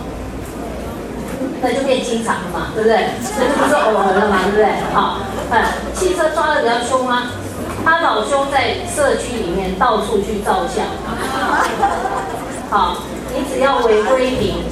[1.61, 3.09] 那就变经常了嘛，对不对？
[3.37, 4.65] 那就不是偶尔了嘛，对不对？
[4.93, 5.19] 好，
[5.51, 7.31] 嗯，汽车抓的比较凶吗？
[7.83, 10.85] 他老兄在社区里面到处去照相。
[12.69, 12.97] 好，
[13.33, 14.63] 你只要违规停，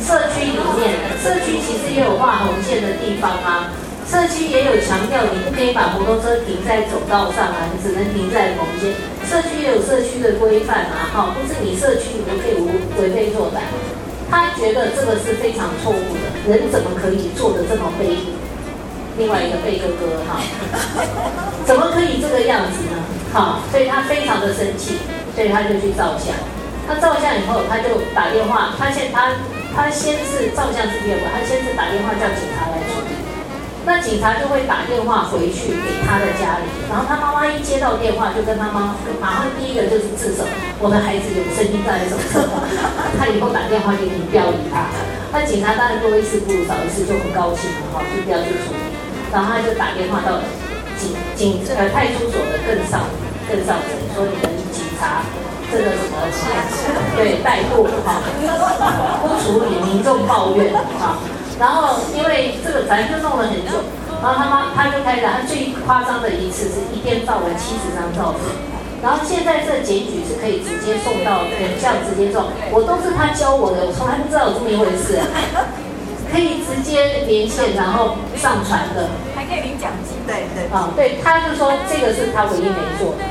[0.00, 3.70] 社区里面，社区其实也有画红线的地方啊。
[4.12, 8.92] 社区也有强调，你不可以把摩托车停在走道上啊，你只能停在某些。
[9.24, 12.68] 社区也有社区的规范啊，哈，不是你社区你就可以无
[13.00, 13.64] 为非作歹。
[14.28, 18.36] 他觉得这个是非常错误的，人怎么可以做的这么卑鄙？
[19.16, 20.44] 另外一个贝哥哥哈，
[21.64, 23.00] 怎么可以这个样子呢？
[23.32, 25.00] 好，所以他非常的生气，
[25.34, 26.36] 所以他就去照相。
[26.86, 29.32] 他照相以后，他就打电话，他先他
[29.74, 32.81] 他先是照相是第二步，他先是打电话叫警察来。
[33.84, 40.44] 那警察就会打电话回去给他的家里，然后他妈妈一接到电话，就跟他妈马上第一个就是自首，
[40.78, 42.46] 我的孩子有声音在手册，
[43.18, 44.86] 他以后打电话给你不要理他。
[45.32, 48.94] 那警察当然多一事不如少一事，就很高兴了哈，就不要去处理。
[49.34, 50.38] 然后他就打电话到
[50.94, 53.02] 警警呃派出所的更上
[53.50, 55.26] 更上层，说你们警察
[55.72, 56.22] 这个什么
[57.18, 58.22] 对怠惰哈，
[59.26, 60.70] 不处理民众抱怨
[61.02, 61.18] 哈。
[61.62, 63.86] 然后，因为这个反正就弄了很久，
[64.18, 68.42] 然后他妈他就开始，他最夸张的一次是一天照完七十张照片，
[68.98, 75.22] 然后现在这检举是可以直接送到原校直接送，我都是他教我的，我从来不知道有这么 一回事，
[76.34, 79.06] 可以直接连线然后上传的，
[79.38, 83.22] 还可以领奖金，对对，啊对，他就说这个是他唯一没做的，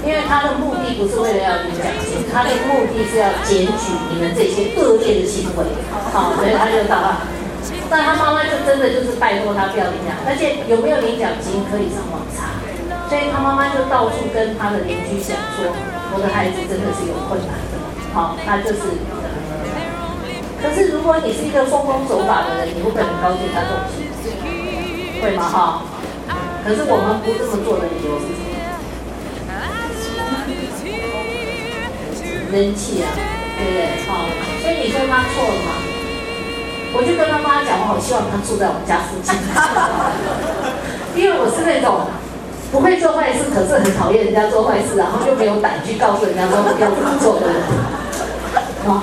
[0.00, 5.68] 因为他的目的不是为了要领奖金，他的目的是要检举你们这些恶劣的行为，
[6.16, 7.43] 好，所以他就到了。
[7.90, 12.58] 那他妈妈就真的就是拜托他不要领奖，而且有没有领奖金可以上网查，
[13.08, 15.70] 所以他妈妈就到处跟他的邻居讲说，
[16.14, 17.78] 我的孩子真的是有困难的，
[18.12, 18.98] 好，他就是。
[20.64, 24.00] 可是如果你是一个奉公守法的人，你不会很高兴他这种事？
[25.20, 25.44] 会吗？
[25.44, 25.82] 哈。
[26.64, 28.48] 可是我们不这么做的理由是什么？
[32.50, 33.12] 人气啊，
[33.58, 34.08] 对不对？
[34.08, 34.24] 好，
[34.62, 35.93] 所以你说他错了吗？
[36.94, 39.34] 我就跟他妈讲，我好希望他住在我们家附近，
[41.18, 42.06] 因为我是那种
[42.70, 47.58] 不会做坏事，可是很讨厌人家做坏事，然后又没有胆去告诉人家说要怎么做的人。
[48.86, 49.02] 好，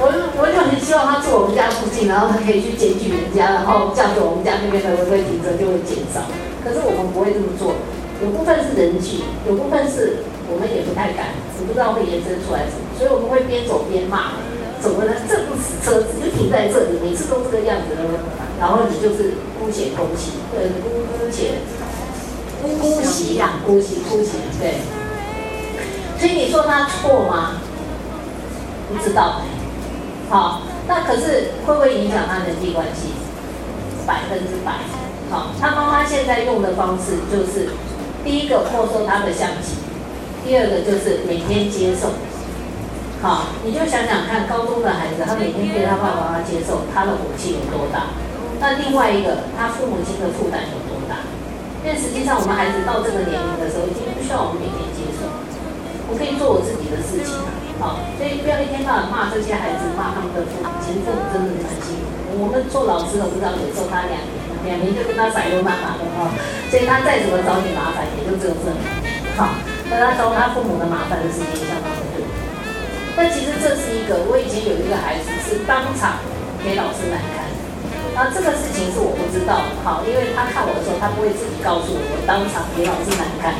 [0.00, 0.08] 我
[0.40, 6.24] 我就很希望他住我们家附近，然后他可以去检举人家，然后这样子我们家那边的违规停车就会减少。
[6.64, 7.76] 可是我们不会这么做，
[8.24, 14.40] 有部分是人情，有部分是我们也不太敢，我不知道会延伸出来什么，所以我们会边走边骂。
[14.80, 15.12] 怎么呢？
[15.28, 18.02] 这部车子就停在这里，每次都这个样子的，
[18.60, 21.60] 然后你就是姑且姑息，对，姑且
[22.62, 24.80] 姑息呀，姑息姑息，对。
[26.18, 27.60] 所以你说他错吗？
[28.88, 29.42] 不知道。
[30.30, 33.12] 好，那可是会不会影响他人际关系？
[34.06, 34.72] 百分之百。
[35.30, 37.70] 好，他妈妈现在用的方式就是，
[38.22, 39.76] 第一个没收他的相机，
[40.44, 42.10] 第二个就是每天接送。
[43.24, 48.12] 好，你就想想看，高中的孩子，他每天被他爸爸妈妈接受，他的火气有多大？
[48.60, 51.24] 那另外一个，他父母亲的负担有多大？
[51.80, 55.24] 因为实际上，我们孩子到这个年龄的时候，已经不需要我们每天接受，
[56.12, 57.32] 我可以做我自己的事情。
[57.80, 60.68] 好，所以不要一天到晚骂这些孩子，骂他们的父母。
[60.84, 62.44] 其实父母真的是很辛苦。
[62.44, 64.36] 我们做老师的，不知道有时候他两年，
[64.68, 66.28] 两年就跟他甩油骂骂的哈。
[66.68, 69.16] 所以他再怎么找你麻烦，也就只有这两年。
[69.40, 69.56] 好，
[69.88, 72.20] 那他找他父母的麻烦的时间相当的多。
[73.16, 76.18] 但其实这是一个，我以前有一个孩子是当场
[76.66, 77.46] 给老师难堪，
[78.10, 83.54] 那这个事情是我不知道的，好，因为他看我的时候，他不会自己告诉我，我当场给老师难堪。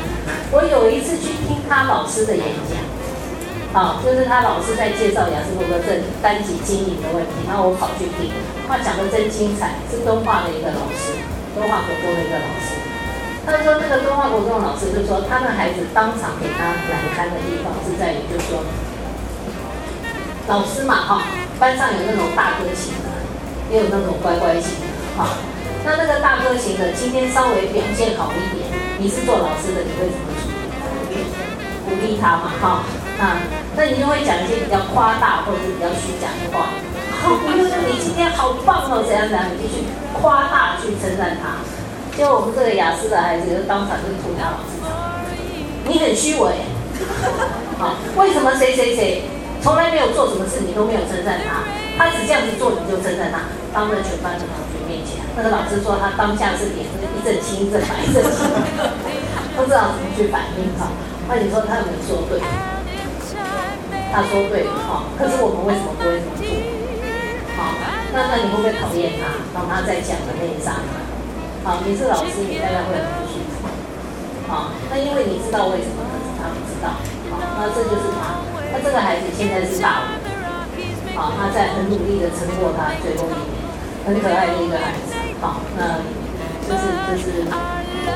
[0.51, 2.75] 我有一次去听他老师的演讲，
[3.71, 8.35] 好，就是他老师在介绍雅思伯格症单级经营的问题，那我跑去听，
[8.67, 11.15] 他讲的真精彩，是东化的一个老师，
[11.55, 12.75] 东化国中的一个老师，
[13.47, 18.59] 他说那个东化国中的老师就说，他的孩子当场给他难堪的地方是在于，就是说。
[20.47, 21.23] 老师嘛，哈，
[21.59, 23.09] 班上有那种大哥型的，
[23.71, 24.85] 也有那种乖乖型的，
[25.17, 25.37] 哈。
[25.83, 28.69] 那那个大哥型的，今天稍微表现好一点，
[28.99, 30.45] 你是做老师的，你会怎么处
[31.09, 31.25] 理？
[31.85, 32.83] 鼓励他嘛，哈。
[33.17, 33.41] 啊，
[33.75, 36.67] 那你就会讲一些比较夸大或者是比较虚假的话，
[37.23, 39.81] 好，不用，你今天好棒哦，怎样怎样，你就去
[40.13, 41.57] 夸大去称赞他。
[42.15, 44.77] 结果我们这个雅思的孩子就当场就吐他老师
[45.87, 46.53] 你很虚伪。
[47.79, 49.23] 好，为什么谁谁谁
[49.65, 51.65] 从来没有做什么事，你都没有称赞他？
[51.97, 58.45] 他只这样子做，你就称赞他，当着全班的同学面前，那个老师说他当下是脸一阵青一阵白，一阵青，
[59.57, 60.93] 不知道怎么去反应哈。
[61.25, 62.37] 那你说他有没有说对？
[64.13, 66.45] 他说对哈，可是我们为什么不会这么做？
[67.57, 67.73] 好，
[68.13, 69.49] 那那你会不会讨厌他？
[69.49, 70.93] 当他在讲的那一刹那，
[71.65, 73.65] 好，你是老师，你大概会很不舒服。
[74.45, 77.01] 好，那因为你知道为什么，可是他不知道。
[77.33, 78.45] 好，那这就是他。
[78.85, 83.57] 这个孩子现在是大五，好，他在很努力的撑过他最后一年，
[84.05, 85.17] 很可爱的一个孩子。
[85.41, 86.05] 好，那
[86.69, 87.49] 就是就是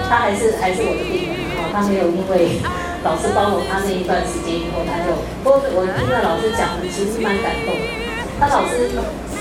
[0.08, 1.42] 他还是还是我的病人。
[1.58, 2.62] 好，他没有因为。
[3.02, 7.88] 老师包容他那一段时间以后，他就，不过我听了老师讲的，其实蛮感动的。
[8.36, 8.92] 他老师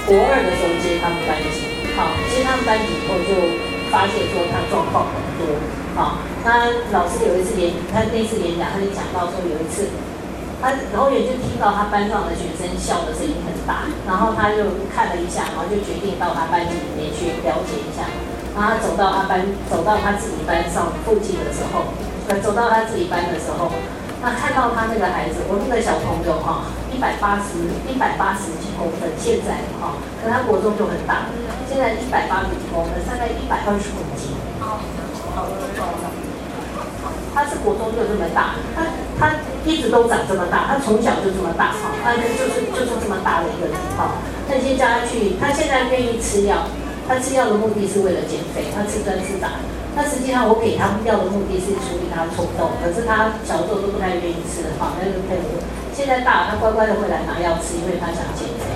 [0.07, 1.67] 国二的时候接他们班级，
[1.99, 3.35] 好，接他们班级以后就
[3.91, 5.59] 发现说他状况很多，
[5.99, 9.91] 好，他老师有一次演，他那次演讲他就讲到说有一次，
[10.61, 18.11] 他老远就听到他班上的学生笑的声音很大，然后他就看了一下，然后就决定到他班级里面去了解一下，
[18.59, 21.87] 然后他走到他班，走到他自己班上附近的时候。
[22.43, 23.73] 走到他自己班的时候，
[24.21, 27.57] 那看到他那个孩子，我那个小朋友哈，一百八十
[27.89, 31.33] 一百八十几公分，现在哈，可他国中就很大，
[31.65, 34.37] 现在一百八十几公分，大概一百二十公斤。
[37.39, 38.83] 他是国中就这么大，他
[39.15, 44.19] 他一直都长这么大，他从小就这么大哈，他就是就是这么大的一个人哈。
[44.51, 46.67] 那先叫他去，他现在愿意吃药，
[47.07, 49.63] 他吃药的目的是为了减肥，他吃专吃打。
[49.95, 55.63] 那实际上我给他药的目的是处理他的冲动，可是他小时候都不太愿意吃哈，那就配合。
[55.95, 58.67] 现在大了，他乖乖的会来拿药吃，因为他想减肥。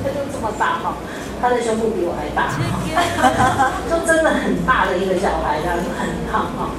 [0.00, 0.96] 他就这么大哈，
[1.44, 6.72] 他的胸部比我还大哈，就真的很大的一个小孩，这样很胖哈。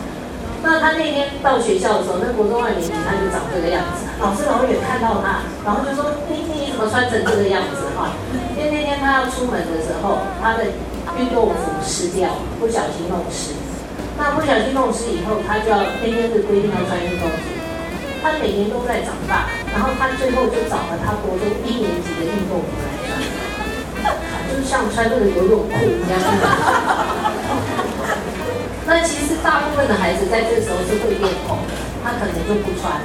[0.67, 8.11] 那他那天到学校的时候，那国中二年级他就长这个样子，老师老远看到他，然后就说你你怎么穿成这个样子哈？
[8.51, 10.67] 因为那天他要出门的时候，他的。
[11.17, 13.55] 运动服湿掉，不小心弄湿。
[14.19, 17.35] 那不小心弄湿以后，他就要天天是规定要穿运动服。
[18.21, 24.13] 他每年都在长大，然后他最后就找了他国中一年级的运动服来穿，
[24.53, 26.19] 就是像穿这个游泳裤一样。
[28.87, 31.59] 那其实大部分的孩子在这时候是会变红，
[32.01, 33.03] 他可能就不穿。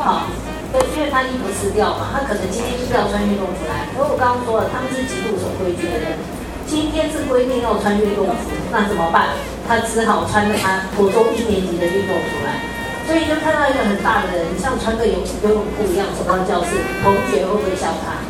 [0.00, 0.32] 好，
[0.72, 3.84] 对，因为他衣服湿掉嘛，他可能今天就是要穿运动服来。
[3.94, 6.16] 而我刚刚说了，他们是极度守规矩的人。
[6.64, 9.36] 今天是规定要穿运动服，那怎么办？
[9.68, 12.64] 他只好穿着他国中一年级的运动服来，
[13.04, 18.24] 所以就看到一个很大的人，像穿个游游泳裤一样走到教室，同学会不会笑他？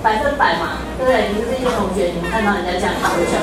[0.00, 1.34] 百分百嘛，对不对？
[1.34, 3.42] 你们这些同学，你们看到人家这样会笑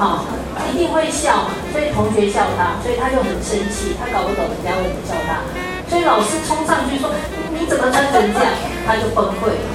[0.00, 0.24] 好，
[0.66, 1.54] 一定会笑嘛。
[1.70, 5.46] 所以同学笑他，所以他就很生气，他搞不懂人家为什么笑他，
[5.86, 7.10] 所以老师冲上去说
[7.54, 8.50] ：“你怎么穿成这样？”
[8.86, 9.66] 他就崩溃了，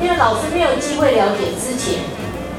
[0.00, 2.02] 因为老师没有机会了解之前。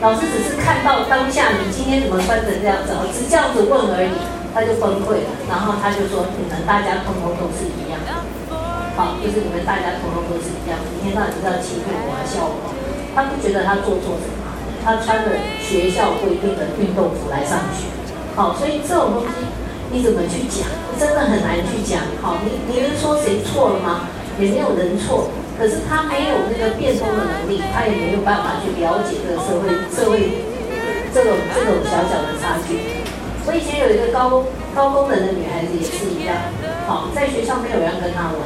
[0.03, 4.11] 老师只是看到当下你今天怎么穿成这样子，只这样子问而已，
[4.53, 5.31] 他就崩溃了。
[5.47, 7.95] 然后他就说：“你们大家通通都是一样，
[8.99, 12.75] 好，就是你们大家通通都是一样，一天到晚都要欺负我、笑我。”
[13.15, 14.42] 他不觉得他做错什么，
[14.83, 15.31] 他穿着
[15.61, 17.87] 学校规定的运动服来上学，
[18.35, 19.47] 好，所以这种东西
[19.91, 20.67] 你怎么去讲，
[20.99, 22.01] 真的很难去讲。
[22.21, 24.09] 好，你你能说谁错了吗？
[24.39, 25.29] 也没有人错。
[25.55, 30.41] 可是他没有那个变通的能力，他也没有办法去了解这个社会社会
[31.13, 33.05] 这种这种小小的差距。
[33.45, 36.35] 我以前有一个高高功能的女孩子也是一样，
[36.87, 38.41] 好，在学校没有人跟她玩。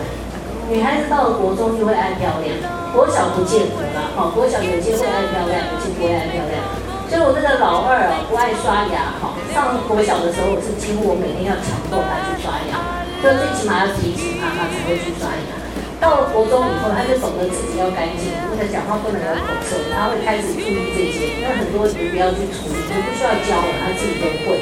[0.67, 2.51] 女孩子到了国中就会爱漂亮，
[2.91, 6.59] 国小不见得啦，好，国小有些会爱漂亮，有些不会爱漂亮。
[7.07, 12.83] 所以我这个老二啊，不爱刷牙，好，上国小的时候我是几乎我每天要强迫他去刷牙，
[13.23, 15.55] 就最起码要提醒他，他才会去刷牙。
[16.03, 21.47] 到了国中以后，他就懂得自己要干净，因为他讲话不能有口臭，他会开始注意这些。
[21.47, 24.59] 那很多你不要去处理，你不需要教了，他自己都会。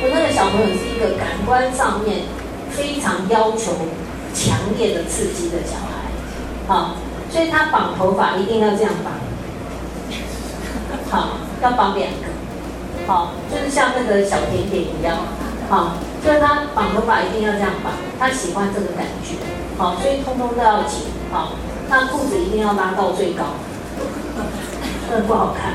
[0.00, 2.24] 我那个小朋友是一个感官上面
[2.72, 3.76] 非常要求
[4.36, 6.12] 强烈的刺激的小孩，
[6.68, 6.96] 好，
[7.30, 9.14] 所以他绑头发一定要这样绑，
[11.10, 12.26] 好，要绑两个，
[13.06, 15.16] 好，就是像那个小甜甜一样，
[15.70, 15.92] 好。
[16.24, 19.38] 所以他绑头发一定要这样绑，他喜欢这个感觉，
[19.78, 21.52] 好，所以通通都要紧，好，
[21.88, 23.54] 那裤子一定要拉到最高，
[25.08, 25.74] 那不好看，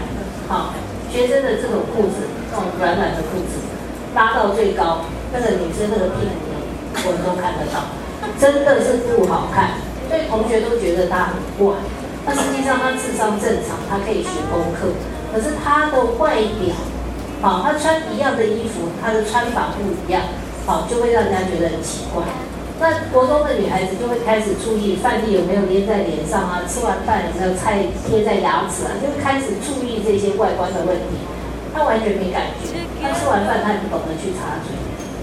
[0.49, 0.73] 好，
[1.09, 3.63] 学生的这种裤子，这种软软的裤子，
[4.13, 7.87] 拉到最高，那个女生那个屁股，我们都看得到，
[8.41, 9.77] 真的是不好看，
[10.09, 11.77] 所以同学都觉得他很怪，
[12.25, 14.89] 那实际上他智商正常，他可以学功课，
[15.31, 16.73] 可是他的外表，
[17.39, 20.23] 好，他穿一样的衣服，他的穿法不一样，
[20.65, 22.23] 好，就会让人家觉得很奇怪。
[22.81, 31.21] 那国中的女孩子就会开始注意饭粒有没有粘在脸上啊，吃完饭有没有菜贴在牙齿啊，就开始注意这些外观的问题。
[31.71, 34.73] 他完全没感觉，她吃完饭他也不懂得去擦嘴。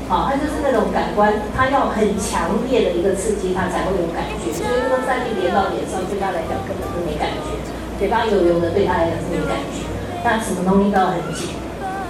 [0.09, 4.49] 好，他就是那种感官，他要很强烈的一个刺激，他才会有感觉。
[4.57, 7.53] 所以那个饭粒连到脸上，对他来讲根本就没感觉。
[8.01, 9.85] 嘴巴油油的，对他来讲是没感觉。
[10.25, 11.53] 那什么东西都要很紧。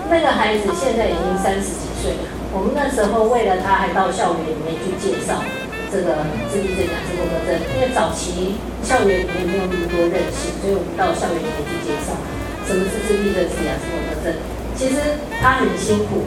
[0.06, 2.30] 那个孩子现在已经三十几岁了。
[2.54, 5.42] 我们那时候为了他，还到校园里面去介绍
[5.90, 6.22] 这个
[6.54, 7.58] 自闭症、雅思伯格症。
[7.74, 12.14] 因为早期校园里面没有那么多认识，所以我们到校园里面去介绍
[12.62, 14.38] 什么是自闭症、是雅思伯格症。
[14.78, 16.22] 其实他很辛苦。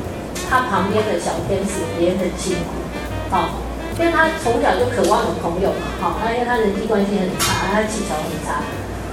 [0.51, 2.75] 他旁边的小天使也很辛苦，
[3.31, 3.55] 好，
[3.95, 8.59] 因为他从小就渴望有朋友嘛，好，他因为他人际关系很差，他技巧很差，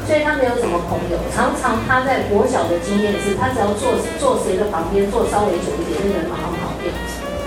[0.03, 1.15] 所以他没有什么朋友。
[1.31, 6.91] 常常他在国小的经验是，他只要坐坐谁的旁边坐稍微久一点，那个人马上跑掉，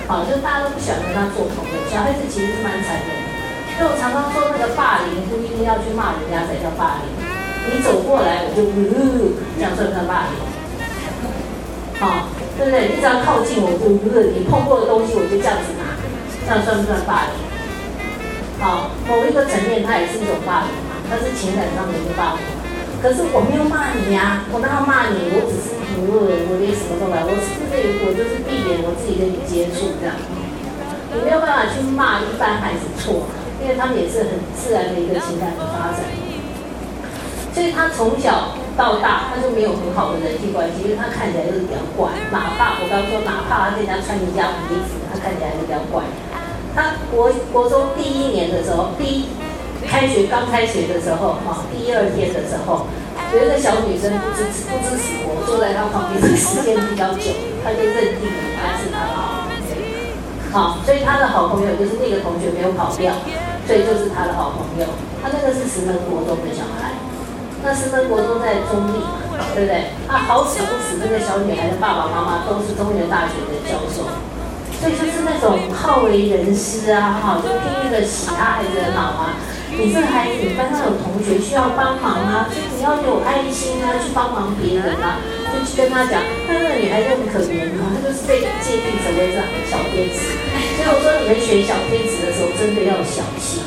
[0.08, 1.76] 好，就大家都不喜欢跟他做朋友。
[1.92, 3.28] 小孩子其实是蛮残忍的，
[3.76, 7.12] 所以我常常说那个霸凌不一定要去骂人家才叫霸凌，
[7.68, 10.40] 你走过来我就呜，这样算不算霸凌？
[12.00, 12.40] 好。
[12.58, 12.94] 对不对？
[12.94, 15.98] 你只要靠近我，就不是你碰过的东西，我就这样子拿，
[16.46, 17.34] 这样算不算霸凌？
[18.62, 22.44] 好，某一个层面，它也是一种霸凌嘛，它是情感上的一个霸凌。
[23.02, 25.34] 可是我没有骂你呀，我哪有骂你？
[25.34, 30.14] 我只是不，我连什么都没有，我是不是我就是避免我自己跟你接触这样？
[31.10, 33.26] 你没有办法去骂一般孩子错，
[33.58, 36.06] 因为他们也是很自然的一个情感的发展。
[37.58, 38.54] 所以他从小。
[38.78, 42.10] 到大他就没有很好的人际关系，因为他看起来就是比较怪。
[42.32, 46.04] 哪怕我刚说，哪怕他人家穿人家衣服，他看起来是比较怪。
[46.74, 49.28] 他国国中第一年的时候，第一
[49.86, 52.88] 开学刚开学的时候，哈，第二天的时候，
[53.36, 57.28] 有一个小女生不知不知死活坐在他旁边的，时间比较久，
[57.60, 59.76] 他就认定了他是他的好朋友。
[60.52, 63.12] 好，所以他的好朋友就是那个同学没有跑掉，
[63.68, 64.88] 所以就是他的好朋友。
[65.22, 66.96] 他那个是石门国中的小孩。
[67.64, 69.22] 那是分国都在中立嘛，
[69.54, 69.94] 对不对？
[70.08, 74.10] 啊，好死不死，这个小女孩的爸爸妈妈都是中原大学的教授，
[74.82, 79.38] 所以就是那种好为人师啊，哈，就拼命的洗他孩子的脑啊。
[79.72, 85.16] 你这个孩子，你班上有同学需要帮忙啊，所以你要有爱心啊，去帮忙别人啊，
[85.54, 86.20] 就去跟他讲。
[86.46, 90.36] 但那个女孩就很可怜啊，她就是被界定成为这样的小天使。
[90.76, 93.64] 所以我说，你们选小天使的时候，真的要小心。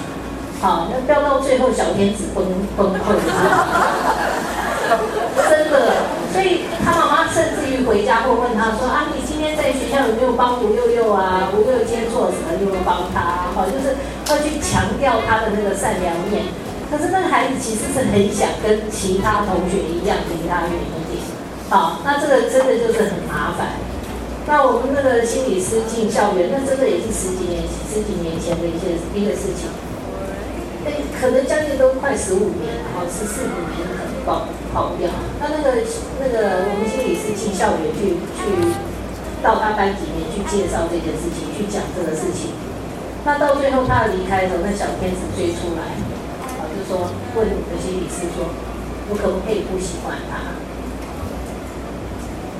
[0.64, 2.42] 好，那飙到最后，小天子崩
[2.74, 3.68] 崩溃了，
[5.44, 5.92] 真的。
[6.32, 11.52] 所以他妈妈甚至于回家会问他说：“啊，你今天在学校有没有帮吴六六啊？
[11.52, 12.56] 吴六六今天做了什么？
[12.64, 13.92] 有没有帮他？”好，就是
[14.32, 16.48] 要去强调他的那个善良面。
[16.90, 21.20] 可是那个孩子其实是很想跟其他同学一样离他远一点。
[21.68, 23.76] 好，那这个真的就是很麻烦。
[24.48, 29.68] 那我们那个心理师进校园，那真的也是十几年、十几年前的一些一个事情。
[31.20, 35.08] 可能将近都快十五年，了十四五年可能跑跑不掉。
[35.40, 35.80] 他那个
[36.20, 38.42] 那个我们心理师进校园去去
[39.40, 42.52] 到他班级里面去介绍这件事情，去讲这个事情。
[43.24, 45.96] 那到最后他离开的时候，那小天使追出来，
[46.60, 48.44] 啊，就说问我们心理师说，
[49.08, 50.52] 我可不可以不喜欢他？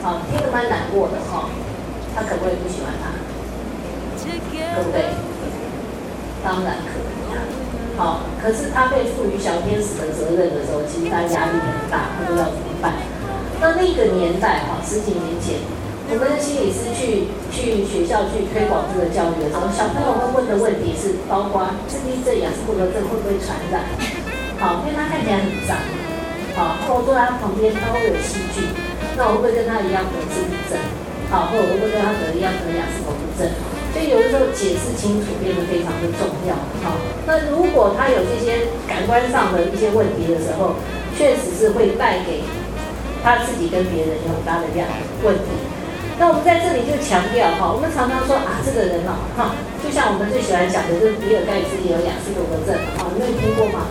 [0.01, 1.53] 好，听得蛮难过的哈。
[2.17, 3.13] 他可不可以不喜欢他？
[4.77, 5.13] 可不可以？
[6.43, 7.05] 当然可。
[7.97, 12.93] 好，可是他被赋予小天使的责任的时候，其实他压力很大，不知道怎么办。
[13.61, 15.63] 那那个年代哈，十几年前，
[16.11, 23.87] 我们的心理师去去学校去推广这个教育的时候，小朋友会问的问题是：包括自闭症、雅思伯格症会不会传染？
[24.59, 25.79] 好，因为他看起来很脏。
[26.59, 28.63] 好，或坐在他旁边，他会有细菌，
[29.17, 30.79] 那我会不会跟他一样得自闭症？
[31.31, 33.51] 好，或者会不会跟他得一样得雅思伯格症？
[33.95, 36.59] 所以有的时候解释清楚变得非常的重要。
[36.83, 36.99] 好，
[37.31, 40.75] 那如果他有这些感官上的一些问题的时候，
[41.17, 42.43] 确实是会带给
[43.23, 44.89] 他自己跟别人有很大的这样
[45.23, 45.55] 问题。
[46.19, 53.87] 那我们在这里就强调哈，我们常常说啊，这个人哦，哈，就像我们最喜欢讲的，就是比尔盖茨也有雅斯伯格症，哈，你有听过吗？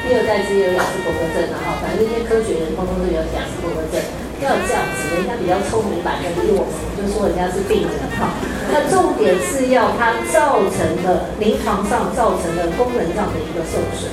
[0.00, 4.00] 比尔盖茨也有雅斯伯格症，哈，反正这些科学人通通都有雅斯伯格症。
[4.42, 8.34] 要这样子，人家比较聪明版的比我们，就说人家是病人哈。
[8.70, 14.10] 那重点是要它造成的临床上造成的功能上的一个受损，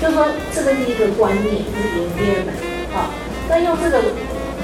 [0.00, 2.60] 就说这个是一个观念，是 impairment
[2.92, 3.10] 哈。
[3.48, 4.14] 那用这个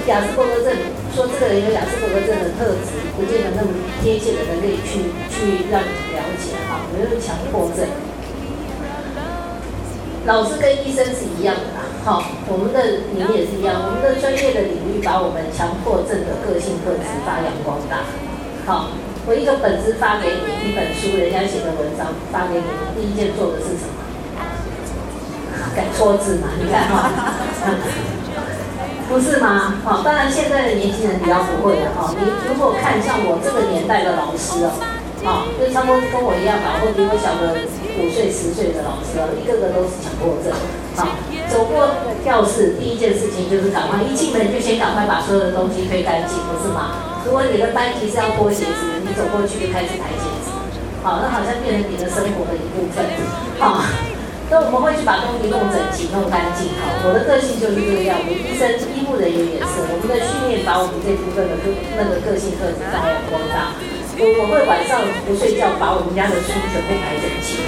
[0.07, 0.71] 雅斯伯格症，
[1.15, 6.85] 说这个人有雅斯伯格症的特质，不见得那么贴切的可以去去让你了解哈。
[6.95, 7.87] 没有强迫症，
[10.27, 11.87] 老师跟医生是一样的啦。
[12.05, 18.03] 好，我们的你们也是一样，我们的专业的领域把我们强迫症的个性特质发扬光大。
[18.67, 18.91] 好，
[19.27, 22.67] 我一个本子发给你，一本书，人家写的文章发给你，
[22.99, 24.03] 第一件做的是什么？
[25.75, 26.49] 改错字嘛？
[26.59, 27.11] 你看哈，
[29.09, 29.79] 不是吗？
[29.85, 32.15] 好，当然现在的年轻人比较不会了哈。
[32.19, 34.75] 你如果看像我这个年代的老师哦，
[35.27, 37.59] 啊，就差不多跟我一样吧，或比我小个
[37.99, 40.55] 五岁、十岁的老师哦，一个个都是强迫症。
[40.95, 41.19] 好，
[41.51, 47.19] 走过教室第一件事情就是赶快一进门就先赶快把所有的东西推干净，不是吗？
[47.27, 50.55] 如果你的班级是要脱鞋子，你走过去就开始抬鞋子，
[51.03, 53.03] 好，那好像变成你的生活的一部分，
[53.59, 53.83] 好。
[54.49, 56.71] 那我们会去把东西弄整齐、弄干净。
[56.79, 58.15] 好，我的个性就是这个样。
[58.23, 63.75] 我医生医护人员也是，我们的训练把我们这部分的个那个个性特质发扬光大。
[64.19, 67.61] 我我会晚上不睡觉，把我们家的书全部排整齐。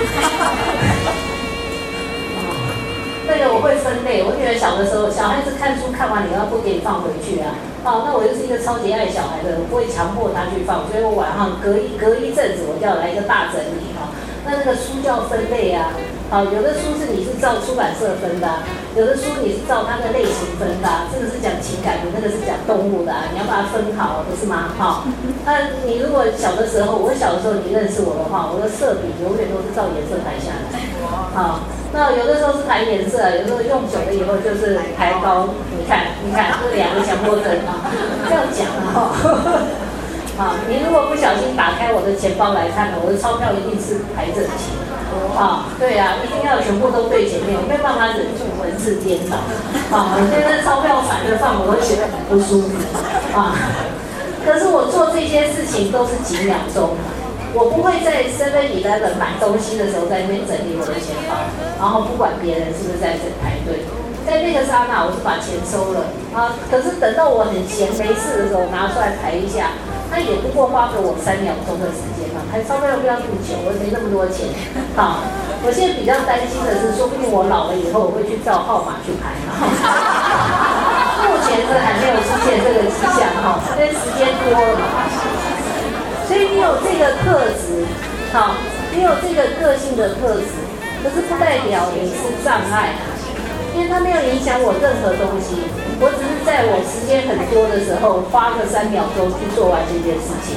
[3.28, 4.24] 那个我会分类。
[4.24, 7.52] 我女儿小的时候，小孩子看书看完，你要不给你放回去啊？
[7.84, 14.08] 哦，那我就是一个超级爱小孩的，我不会强迫他去放，所以我晚上隔一隔一阵子，我就要来一个大整理哈。
[14.48, 15.92] 那那个书叫分类啊。
[16.32, 18.48] 好，有的书是你是照出版社分的，
[18.98, 24.74] 有的书你是照它的类型分的，这个是讲情感的，那个是讲动物的，你要把它分好，不是吗？
[24.76, 25.06] 好，
[25.46, 30.82] 那你如果小的时候，我小的时候你认识我的话，我的色笔永远都是照颜色排下来。
[31.30, 31.60] 好，
[31.94, 35.46] 那有的时候是排颜色，有时候用久了以后就是排高。
[35.78, 37.86] 你看，你看这两个强迫症啊，
[38.26, 39.14] 这样讲啊。
[40.34, 44.74] 好，你如果不小心打开我的钱包来看呢，我的钞票一定是排整齐。
[45.36, 49.36] 啊，对呀，一定要全部都对前面，我没有办法忍住文字颠倒。
[49.90, 52.74] 啊，现在钞票反着放，我会觉得很不舒服。
[53.36, 53.54] 啊，
[54.44, 56.96] 可是我做这些事情都是几秒钟，
[57.54, 61.36] 我不会在 Seven Eleven 买东西的时候在那边整理我的钱包，
[61.78, 63.86] 然后不管别人是不是在这排队，
[64.26, 66.10] 在那个刹那我是把钱收了。
[66.34, 69.72] 啊，可是等到我很闲没事的时候拿出来排一下。
[70.10, 74.48] 他也不过花给我三秒钟的时间嘛，还钞票又不要不久，我没那么多钱。
[74.96, 75.20] 好，
[75.62, 79.36] 我现在比较担心的是，说不定我老了以后我会去照号码去排。
[81.28, 85.04] 目前是还没有出现这个迹象哈，因为时间多了嘛。
[86.24, 87.84] 所以你有这个特质，
[88.32, 88.56] 好，
[88.94, 90.56] 你有这个个性的特质，
[91.04, 92.96] 可是不代表你是障碍，
[93.76, 95.68] 因为它没有影响我任何东西。
[96.00, 100.54] 我只是在我时间很多的时候，花个三秒钟去做完这件事情。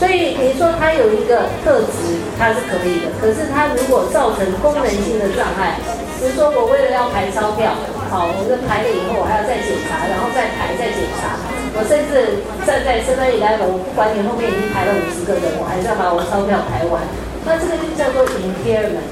[0.00, 3.12] 所以你说它有一个特质，它是可以的。
[3.20, 5.76] 可是它如果造成功能性的障碍，
[6.16, 7.76] 比如说我为了要排钞票，
[8.08, 11.36] 好，我这排了以后，我还要再检查，然后再排再检查。
[11.76, 17.04] 我甚至站在身边以来，我不管你后面已经排了五十个人，我还是要把我钞票排完。
[17.44, 19.04] 那这个就叫做 impairment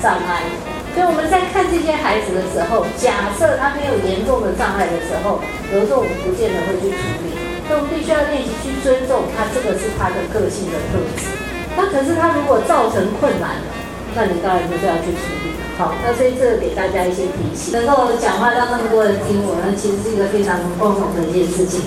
[0.00, 0.73] 障碍。
[0.94, 5.42] 所以我们在看这些孩子的时候，假设他没有严重的障碍的时候，
[5.74, 7.34] 有时候我们不见得会去处理。
[7.66, 11.32] 所以我们必须要练习去尊重他，这个是他的个性的特质。
[11.74, 13.66] 那可是他如果造成困难了，
[14.14, 15.50] 那你当然就是要去处理。
[15.74, 21.82] 好，那所以这个给大家一些提醒，能够讲话让那么多人听我，那其实是一个非常光荣的一件事情。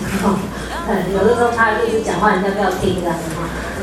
[0.89, 3.13] 嗯，有的时候他就是讲话，人家不要听的。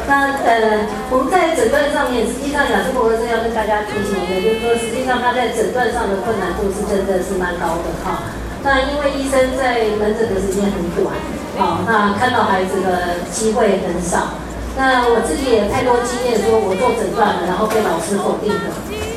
[0.06, 8.28] 那呃，我们在诊断上面，实际上雅思伯格症要跟大家提醒一个，就是说，实际上他在诊断上的困难度是真的是蛮高的哈。
[8.60, 11.08] 那因为医生在门诊的时间很短，
[11.56, 14.36] 好，那看到孩子的机会很少。
[14.76, 18.68] 那我自己也太多经验，说我做诊断了，然后被老师否定的。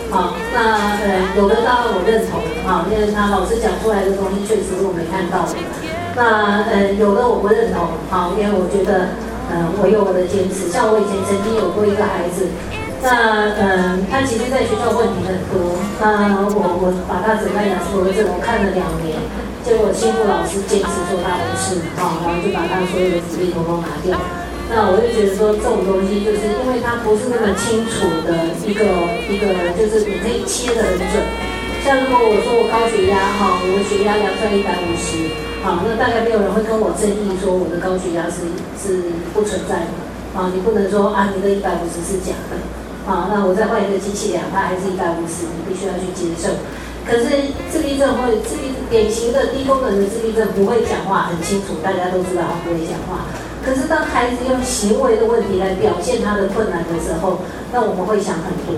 [0.08, 5.52] 好，那呃，有的当然我认同，哈，因为他老师讲出来的东西确实是我没看到的。
[6.16, 9.27] 那呃，有的我不认同，好，因为我觉得。
[9.50, 10.68] 嗯，我有我的坚持。
[10.68, 12.52] 像我以前曾经有过一个孩子，
[13.02, 15.80] 那嗯，他其实在学校问题很多。
[16.04, 19.16] 那我我把他诊断雅思伯格症，我看了两年，
[19.64, 24.20] 结果心腹老师坚持说他不是，好，然后就把他所有的纸笔统统拿掉。
[24.68, 28.84] 那我就觉得说这种东西，就是因为他不是那么清楚的一个
[29.32, 31.24] 一个，就是你可以切得很准。
[31.88, 35.32] 像如果我说我高血压，哈，我的血压量在一百五十。
[35.64, 38.44] 好，那大概没有人会跟我争议说我的高血压是
[38.76, 39.96] 是不存在的。
[40.36, 42.60] 啊，你不能说啊，你的一百五十是假的。
[43.08, 46.52] 啊，那我再换一个机器量，它还是一百五十，你必须要去接受。
[47.08, 53.32] 可是自闭症会自闭典型的低功能的自闭症不会讲话很清楚，大家都知道他不会讲话。
[53.64, 57.40] 可是当孩子用行为的问题来表现他的困难的时候，
[57.72, 58.76] 那我们会想很多。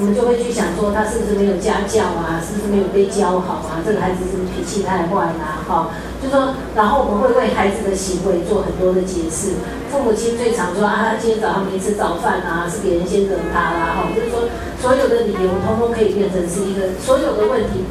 [0.00, 2.40] 我们就会去想说，他是不是没有家教啊？
[2.40, 3.84] 是不是没有被教好啊？
[3.84, 5.60] 这个孩子是不是脾气太坏啦？
[5.68, 5.92] 哈，
[6.24, 9.60] 就说，然后我们会为孩子的行为做很多的解释。
[9.92, 14.48] 父母亲最常说啊，他今天早上没吃早饭啊，是别人先惹他啦，哈，就是说，
[14.80, 17.84] 所有的理由通通可以变成是一个所有的问题。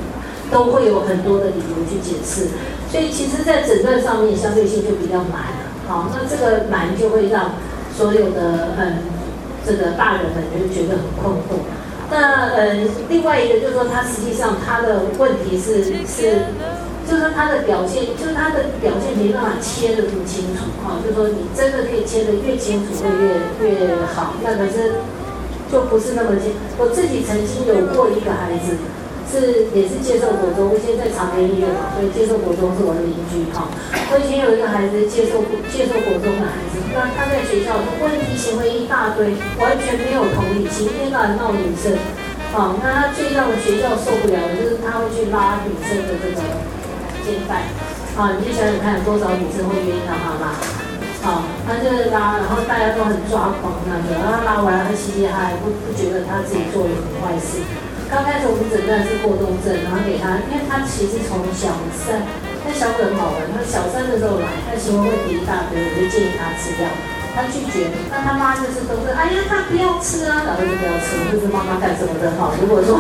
[0.51, 2.47] 都会有很多的理由去解释。
[2.89, 5.69] 所以其实，在诊断上面相对性就比较难了。
[5.87, 7.51] 好，那这个难就会让
[7.95, 8.97] 所有的嗯
[9.63, 11.61] 这个大人们就觉得很困惑。
[12.11, 12.73] 那呃，
[13.09, 16.45] 另外一个就是说，他实际上他的问题是是。
[17.09, 21.01] 就是他的表现，就是他的表现没办法切得这么清楚哈。
[21.01, 23.09] 就是说，你真的可以切得越清楚会
[23.65, 24.35] 越越好。
[24.43, 25.01] 那可是
[25.71, 26.53] 就不是那么清。
[26.77, 28.77] 我自己曾经有过一个孩子，
[29.29, 33.69] 是也是接受国中，现在长庚医院嘛，所以接受国中是我的邻居哈。
[34.09, 41.93] 我以前有一个孩子接受接受国中的孩子，那他在学校问题行为一大堆，完全没有同理心，一天闹女生。
[42.51, 46.41] 好，那他最让学校受不了的就是他会去拉女生的这个。
[47.21, 47.69] 肩带，
[48.17, 50.57] 啊，你就想想看，多少女生会愿意让他拉？
[51.21, 57.61] 好，他就是拉，然后大家都很抓狂那个，然后拉完他嘻嘻哈哈，不不觉得他自己做了什么坏事。
[58.09, 62.25] 刚开始我们诊断是过动症，然后给他，因为他其实从小三，
[62.65, 66.89] 他小很好玩，他小三的时候来，他行为问题一大堆，我就建议他吃药。
[67.37, 72.57] 他拒绝，那他妈就是都是，哎呀，他不要吃啊，老后就不要吃，就是妈妈干什么的好？
[72.57, 72.97] 如果说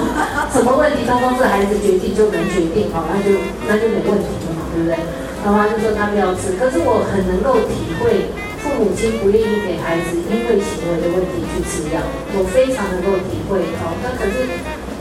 [0.53, 3.33] 什么问题通通是孩子决定就能决定好，那就
[3.65, 4.93] 那就没问题了嘛，对不对？
[5.41, 8.29] 妈妈就说他不要吃，可是我很能够体会
[8.61, 11.97] 父母亲不愿意给孩子因为行为的问题去吃药，
[12.37, 13.97] 我非常能够体会好。
[14.05, 14.45] 那可是。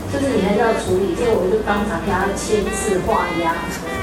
[0.09, 3.53] 就是你还是要处理，结果我就当场给他签字画押。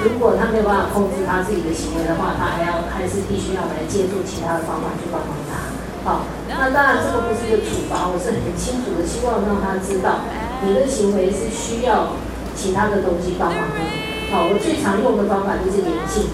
[0.07, 5.74] 如果他没有办法控制他自己的行为的话，他还要还是必须要来借助其他的方法去帮帮他。
[6.07, 10.22] 好，那当然这个不是一个处罚，我是很清楚的，希望让他知道
[10.62, 12.14] 你的行为是需要
[12.54, 13.82] 其他的东西帮忙的。
[14.30, 16.30] 好，我最常用的方法就是眼镜。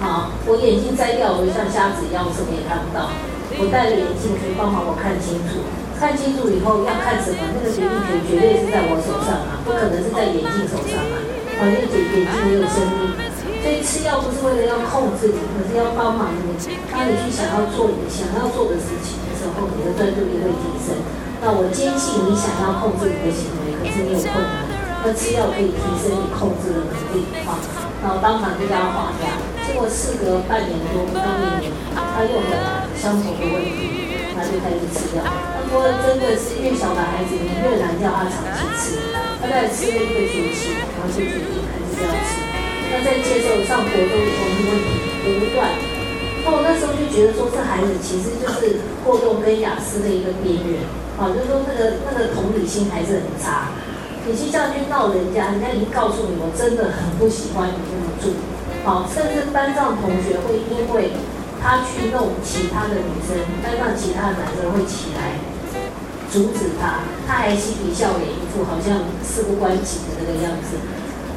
[0.00, 3.12] 好，我眼镜摘掉，我就像瞎子一样，什么也看不到。
[3.60, 5.60] 我戴着眼镜可以帮忙我看清楚。
[6.00, 11.20] 看清楚以后要看什么，那个决定权绝对是在我手上啊，不可能是在眼镜手上啊。
[11.60, 13.12] 好，因为眼眼睛没有生命，
[13.60, 16.56] 所以吃药不是为了要控制你，而是要帮忙你。
[16.88, 20.96] 当你去想要做你想要做的事情的时候，你的专注力会提升。
[21.44, 24.72] 那我坚信你想要控制你的行为，可是你有困难，
[25.04, 27.28] 那吃药可以提升你控制的能力。
[27.44, 27.60] 好，
[28.00, 29.36] 那我当场就叫他画押。
[29.68, 33.99] 结果事隔半年多不到一年，他又了相同的问题。
[34.34, 35.24] 他就开始吃药。
[35.24, 38.98] 他说真的是越小的孩子，你越难叫他长期吃。
[39.40, 42.44] 他在吃了一个学期，然后就决定还是要吃。
[42.92, 44.88] 那在接受上国中以后，问题
[45.24, 45.72] 不断。
[46.44, 50.84] 那我，那时候就觉得说，这孩子其实就是过动跟雅思的一个边缘。
[51.16, 53.72] 好，就是说那个那个同理心还是很差。
[54.26, 58.32] 你去这样去闹人家，人家已经告诉你，我真的很不喜欢你这么做。
[58.84, 61.12] 好，甚至班上同学会因为。
[61.62, 65.36] 他去弄其他的女生，但让其他的男生会起来
[66.32, 70.80] 阻止他，他还嬉皮笑脸，一副好像事不关己的那个样子。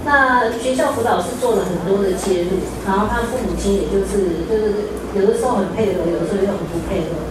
[0.06, 7.24] 那学校辅导是做了很多的介入，然后他父母亲也就是就是有的时候很配合，有的时候又很不配合。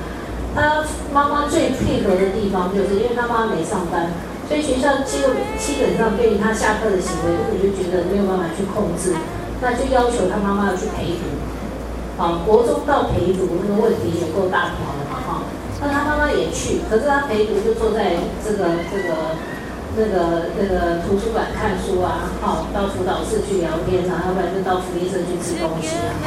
[0.54, 4.12] 他妈妈最配合的地方，就是因为他妈妈没上班，
[4.48, 9.16] 所以学校基本基本上对于他下课的行为，根本就觉得没有办法去控制，
[9.60, 11.41] 那就要求他妈妈要去陪读。
[12.22, 15.42] 啊，国中到陪读那个问题也够大条了嘛，哈。
[15.82, 19.34] 那他妈妈也去，可是他陪读就坐在这个这个
[19.98, 26.26] 那个那个图书馆看书啊，好，到辅导室去聊天啊，要不然就到福利社去吃东西啊，哈。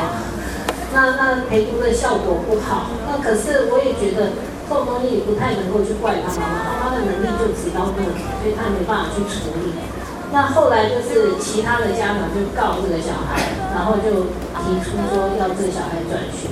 [0.91, 4.35] 那那陪读的效果不好，那可是我也觉得
[4.67, 8.03] 这种东西不太能够去怪他妈妈，他妈的能力就只到那，
[8.43, 9.71] 所以他没办法去处理。
[10.31, 13.41] 那后来就是其他的家长就告这个小孩，
[13.73, 14.25] 然后就。
[14.65, 16.49] 提出说要这个小孩转学，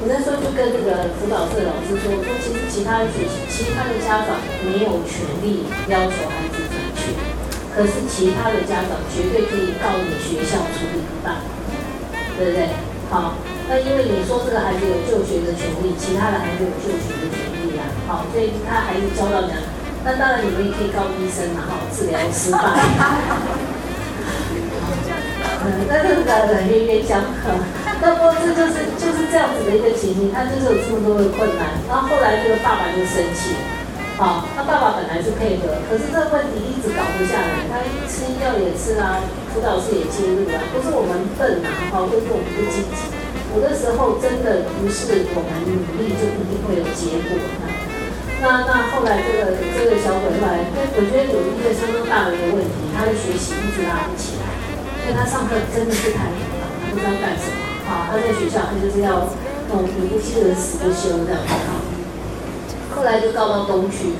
[0.00, 7.12] 我那时候就跟这个辅导社老师说，说其实其他的学习，其他的家长没有权利要求孩子转学，
[7.68, 11.36] 可是其他的家长绝对可以告你学校处理不当，
[12.40, 12.72] 对不对？
[13.12, 13.36] 好，
[13.68, 19.52] 那因为你说这个孩子有就学的权利，其他的孩子有就学的权利啊，好，所以他孩子交到讲，
[20.04, 22.58] 那当然你们也可以告医生然后治疗失败。
[25.60, 26.24] 嗯，那这个
[26.54, 27.52] 人冤冤相克，
[28.00, 31.76] 那不这就是就是这样子的一个情形，他就是有这么多的困难。
[31.84, 33.52] 然后后来这个爸爸就生气，
[34.16, 39.20] 好，他爸爸本来是配合，可是这个问题一直搞不下来，他吃药也吃啊，
[39.52, 43.12] 辅导师也介入啊，不是我们笨啊，好，都是我们不积极。
[43.52, 47.36] 有的时候真的不是我们努力就一定会有结果。
[48.40, 50.64] 那那后来这个这个小鬼后来，
[50.96, 54.48] 我觉得有一个相当大的一个问题，他的学习一直拉不起来。
[55.04, 58.08] 所以他上课真的是太忙了，他不知道干什么啊！
[58.08, 59.28] 他在学校，他就是要
[59.68, 61.84] 那种不记得死不休的啊。
[62.94, 64.16] 后来就告到东区，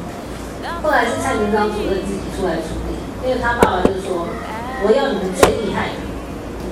[0.82, 2.96] 后来是蔡明章主任自己出来处理。
[3.22, 4.28] 因为他爸爸就说，
[4.82, 6.00] 我要你们最厉害的，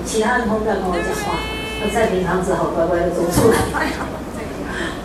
[0.05, 1.37] 其他人都不要跟我讲话，
[1.81, 3.57] 那蔡平常只好乖乖的走出来。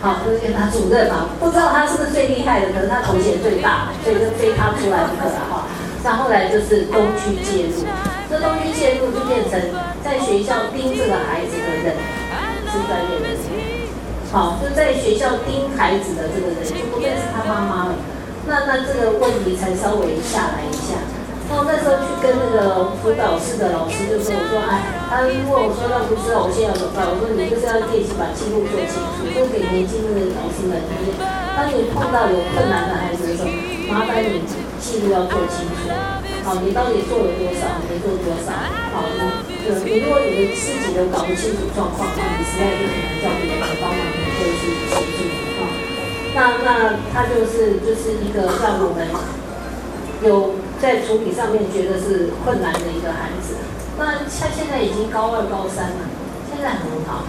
[0.05, 5.65] 好，就跟他主任嘛，不知道他是不是最厉害的，可是他头衔最大，所以就非他出来不可了哈。
[6.03, 7.81] 那后来就是东区介入，
[8.29, 9.59] 这东区介入就变成
[10.05, 11.97] 在学校盯这个孩子的人
[12.69, 13.49] 是专业人士，
[14.31, 17.95] 好，就在学校盯孩子的这个人就不再是他妈妈了，
[18.45, 21.01] 那那这个问题才稍微下来一下。
[21.45, 27.05] 然后那时候去跟那个辅导室的老师就说：“我说，哎，他问我说，那不知道我现在要怎么办？
[27.05, 30.81] 我说你就是要练习把记录做清楚，就给年轻的老师们。
[31.55, 33.53] 当你碰到有困难的孩子的时候，
[33.87, 34.41] 麻烦你
[34.81, 35.85] 记录要做清楚。
[36.43, 38.49] 好，你到底做了多少，没做多少？
[38.91, 39.21] 好，你，
[39.85, 45.29] 你如果你的自己都搞不清楚状况，那你实在是很难叫别人来帮忙，你就去协助。
[45.61, 45.63] 啊，
[46.33, 46.67] 那那
[47.13, 49.05] 他就是就是一个让我们
[50.25, 53.55] 有。”在处理上面觉得是困难的一个孩子，
[53.97, 56.03] 那他现在已经高二高三了，
[56.51, 57.25] 现在很好，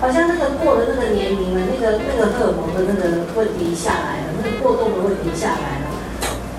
[0.00, 5.90] 好像那个过了那个年龄了，那个那个荷尔蒙的那个问题下来了，那个过动的问题下来了。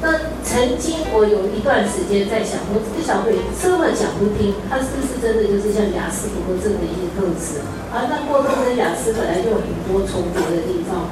[0.01, 7.61] 那曾经我有一段时间在想，我这个小鬼这么讲不听，他是不是真的就是像雅思不过症的一些特质
[7.93, 8.09] 啊？
[8.09, 11.05] 那过动跟雅思本来就有很多重叠的地方。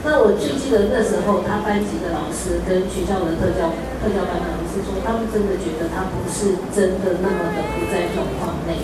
[0.00, 3.68] 那我就记得那时候，他班级的老师跟学校的特教
[4.00, 8.80] 特教班的老师说，他们真的觉得他不是真的那么的不在状况内，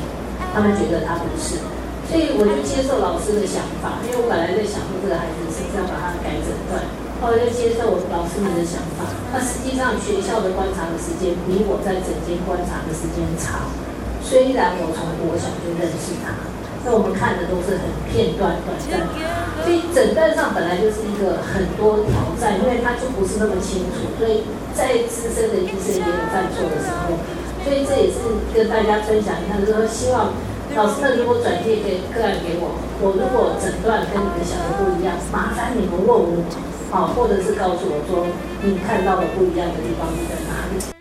[0.52, 1.56] 他们觉得他不是，
[2.04, 6.84] 所以我就接受老师的想法，因为我本来在想说这个孩子是不是要把他改诊断，
[7.24, 9.08] 后来就接受我老师们的想法。
[9.32, 13.72] 那实际上学校的观察的时间比我在整间观察的时间长，
[14.20, 16.36] 虽然我从国小就认识他。
[16.84, 19.02] 那我们看的都是很片段、短暂，
[19.66, 27.18] 所以诊断上本来就是一个很多挑战，因为他就不是那么清楚，所以在资深的医生也有犯错的时候，
[27.66, 30.30] 所以这也是跟大家分享一下，就是说希望
[30.76, 36.46] 老师们如果转介给个案给我，我如果诊断跟你们想的不一样，麻烦你们问我，
[36.92, 38.22] 好，或者是告诉我说
[38.62, 40.95] 你看到的不一样的地方在哪里。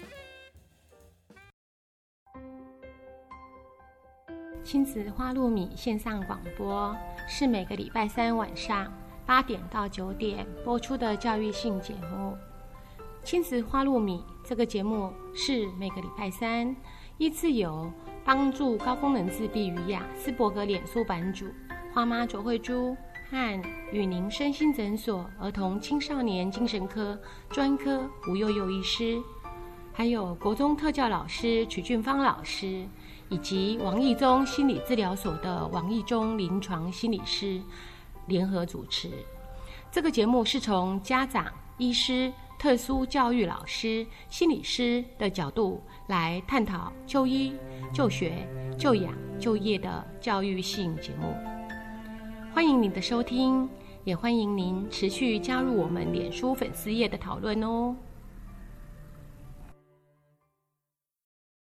[4.65, 6.97] 亲子花露米线上广播
[7.27, 8.91] 是每个礼拜三晚上
[9.23, 12.35] 八点到九点播出的教育性节目。
[13.23, 16.75] 亲子花露米这个节目是每个礼拜三
[17.19, 17.91] 依次由
[18.25, 21.45] 帮助高功能自闭与雅斯伯格脸书版主
[21.93, 22.97] 花妈卓慧珠
[23.29, 27.15] 和与您身心诊所儿童青少年精神科
[27.51, 29.21] 专科吴幼幼医师，
[29.93, 32.87] 还有国中特教老师曲俊芳老师。
[33.29, 37.59] 以及王义中心理治疗所的王义中临床心理师
[38.27, 39.09] 联合主持。
[39.91, 41.45] 这个节目是从家长、
[41.77, 47.53] 医师、特殊教育老师、心理师的角度来探讨就医、
[47.93, 48.47] 就学、
[48.77, 51.33] 就养、就业的教育性节目。
[52.53, 53.69] 欢迎您的收听，
[54.03, 57.95] 也欢迎您持续加入我们脸书粉丝页的讨论哦。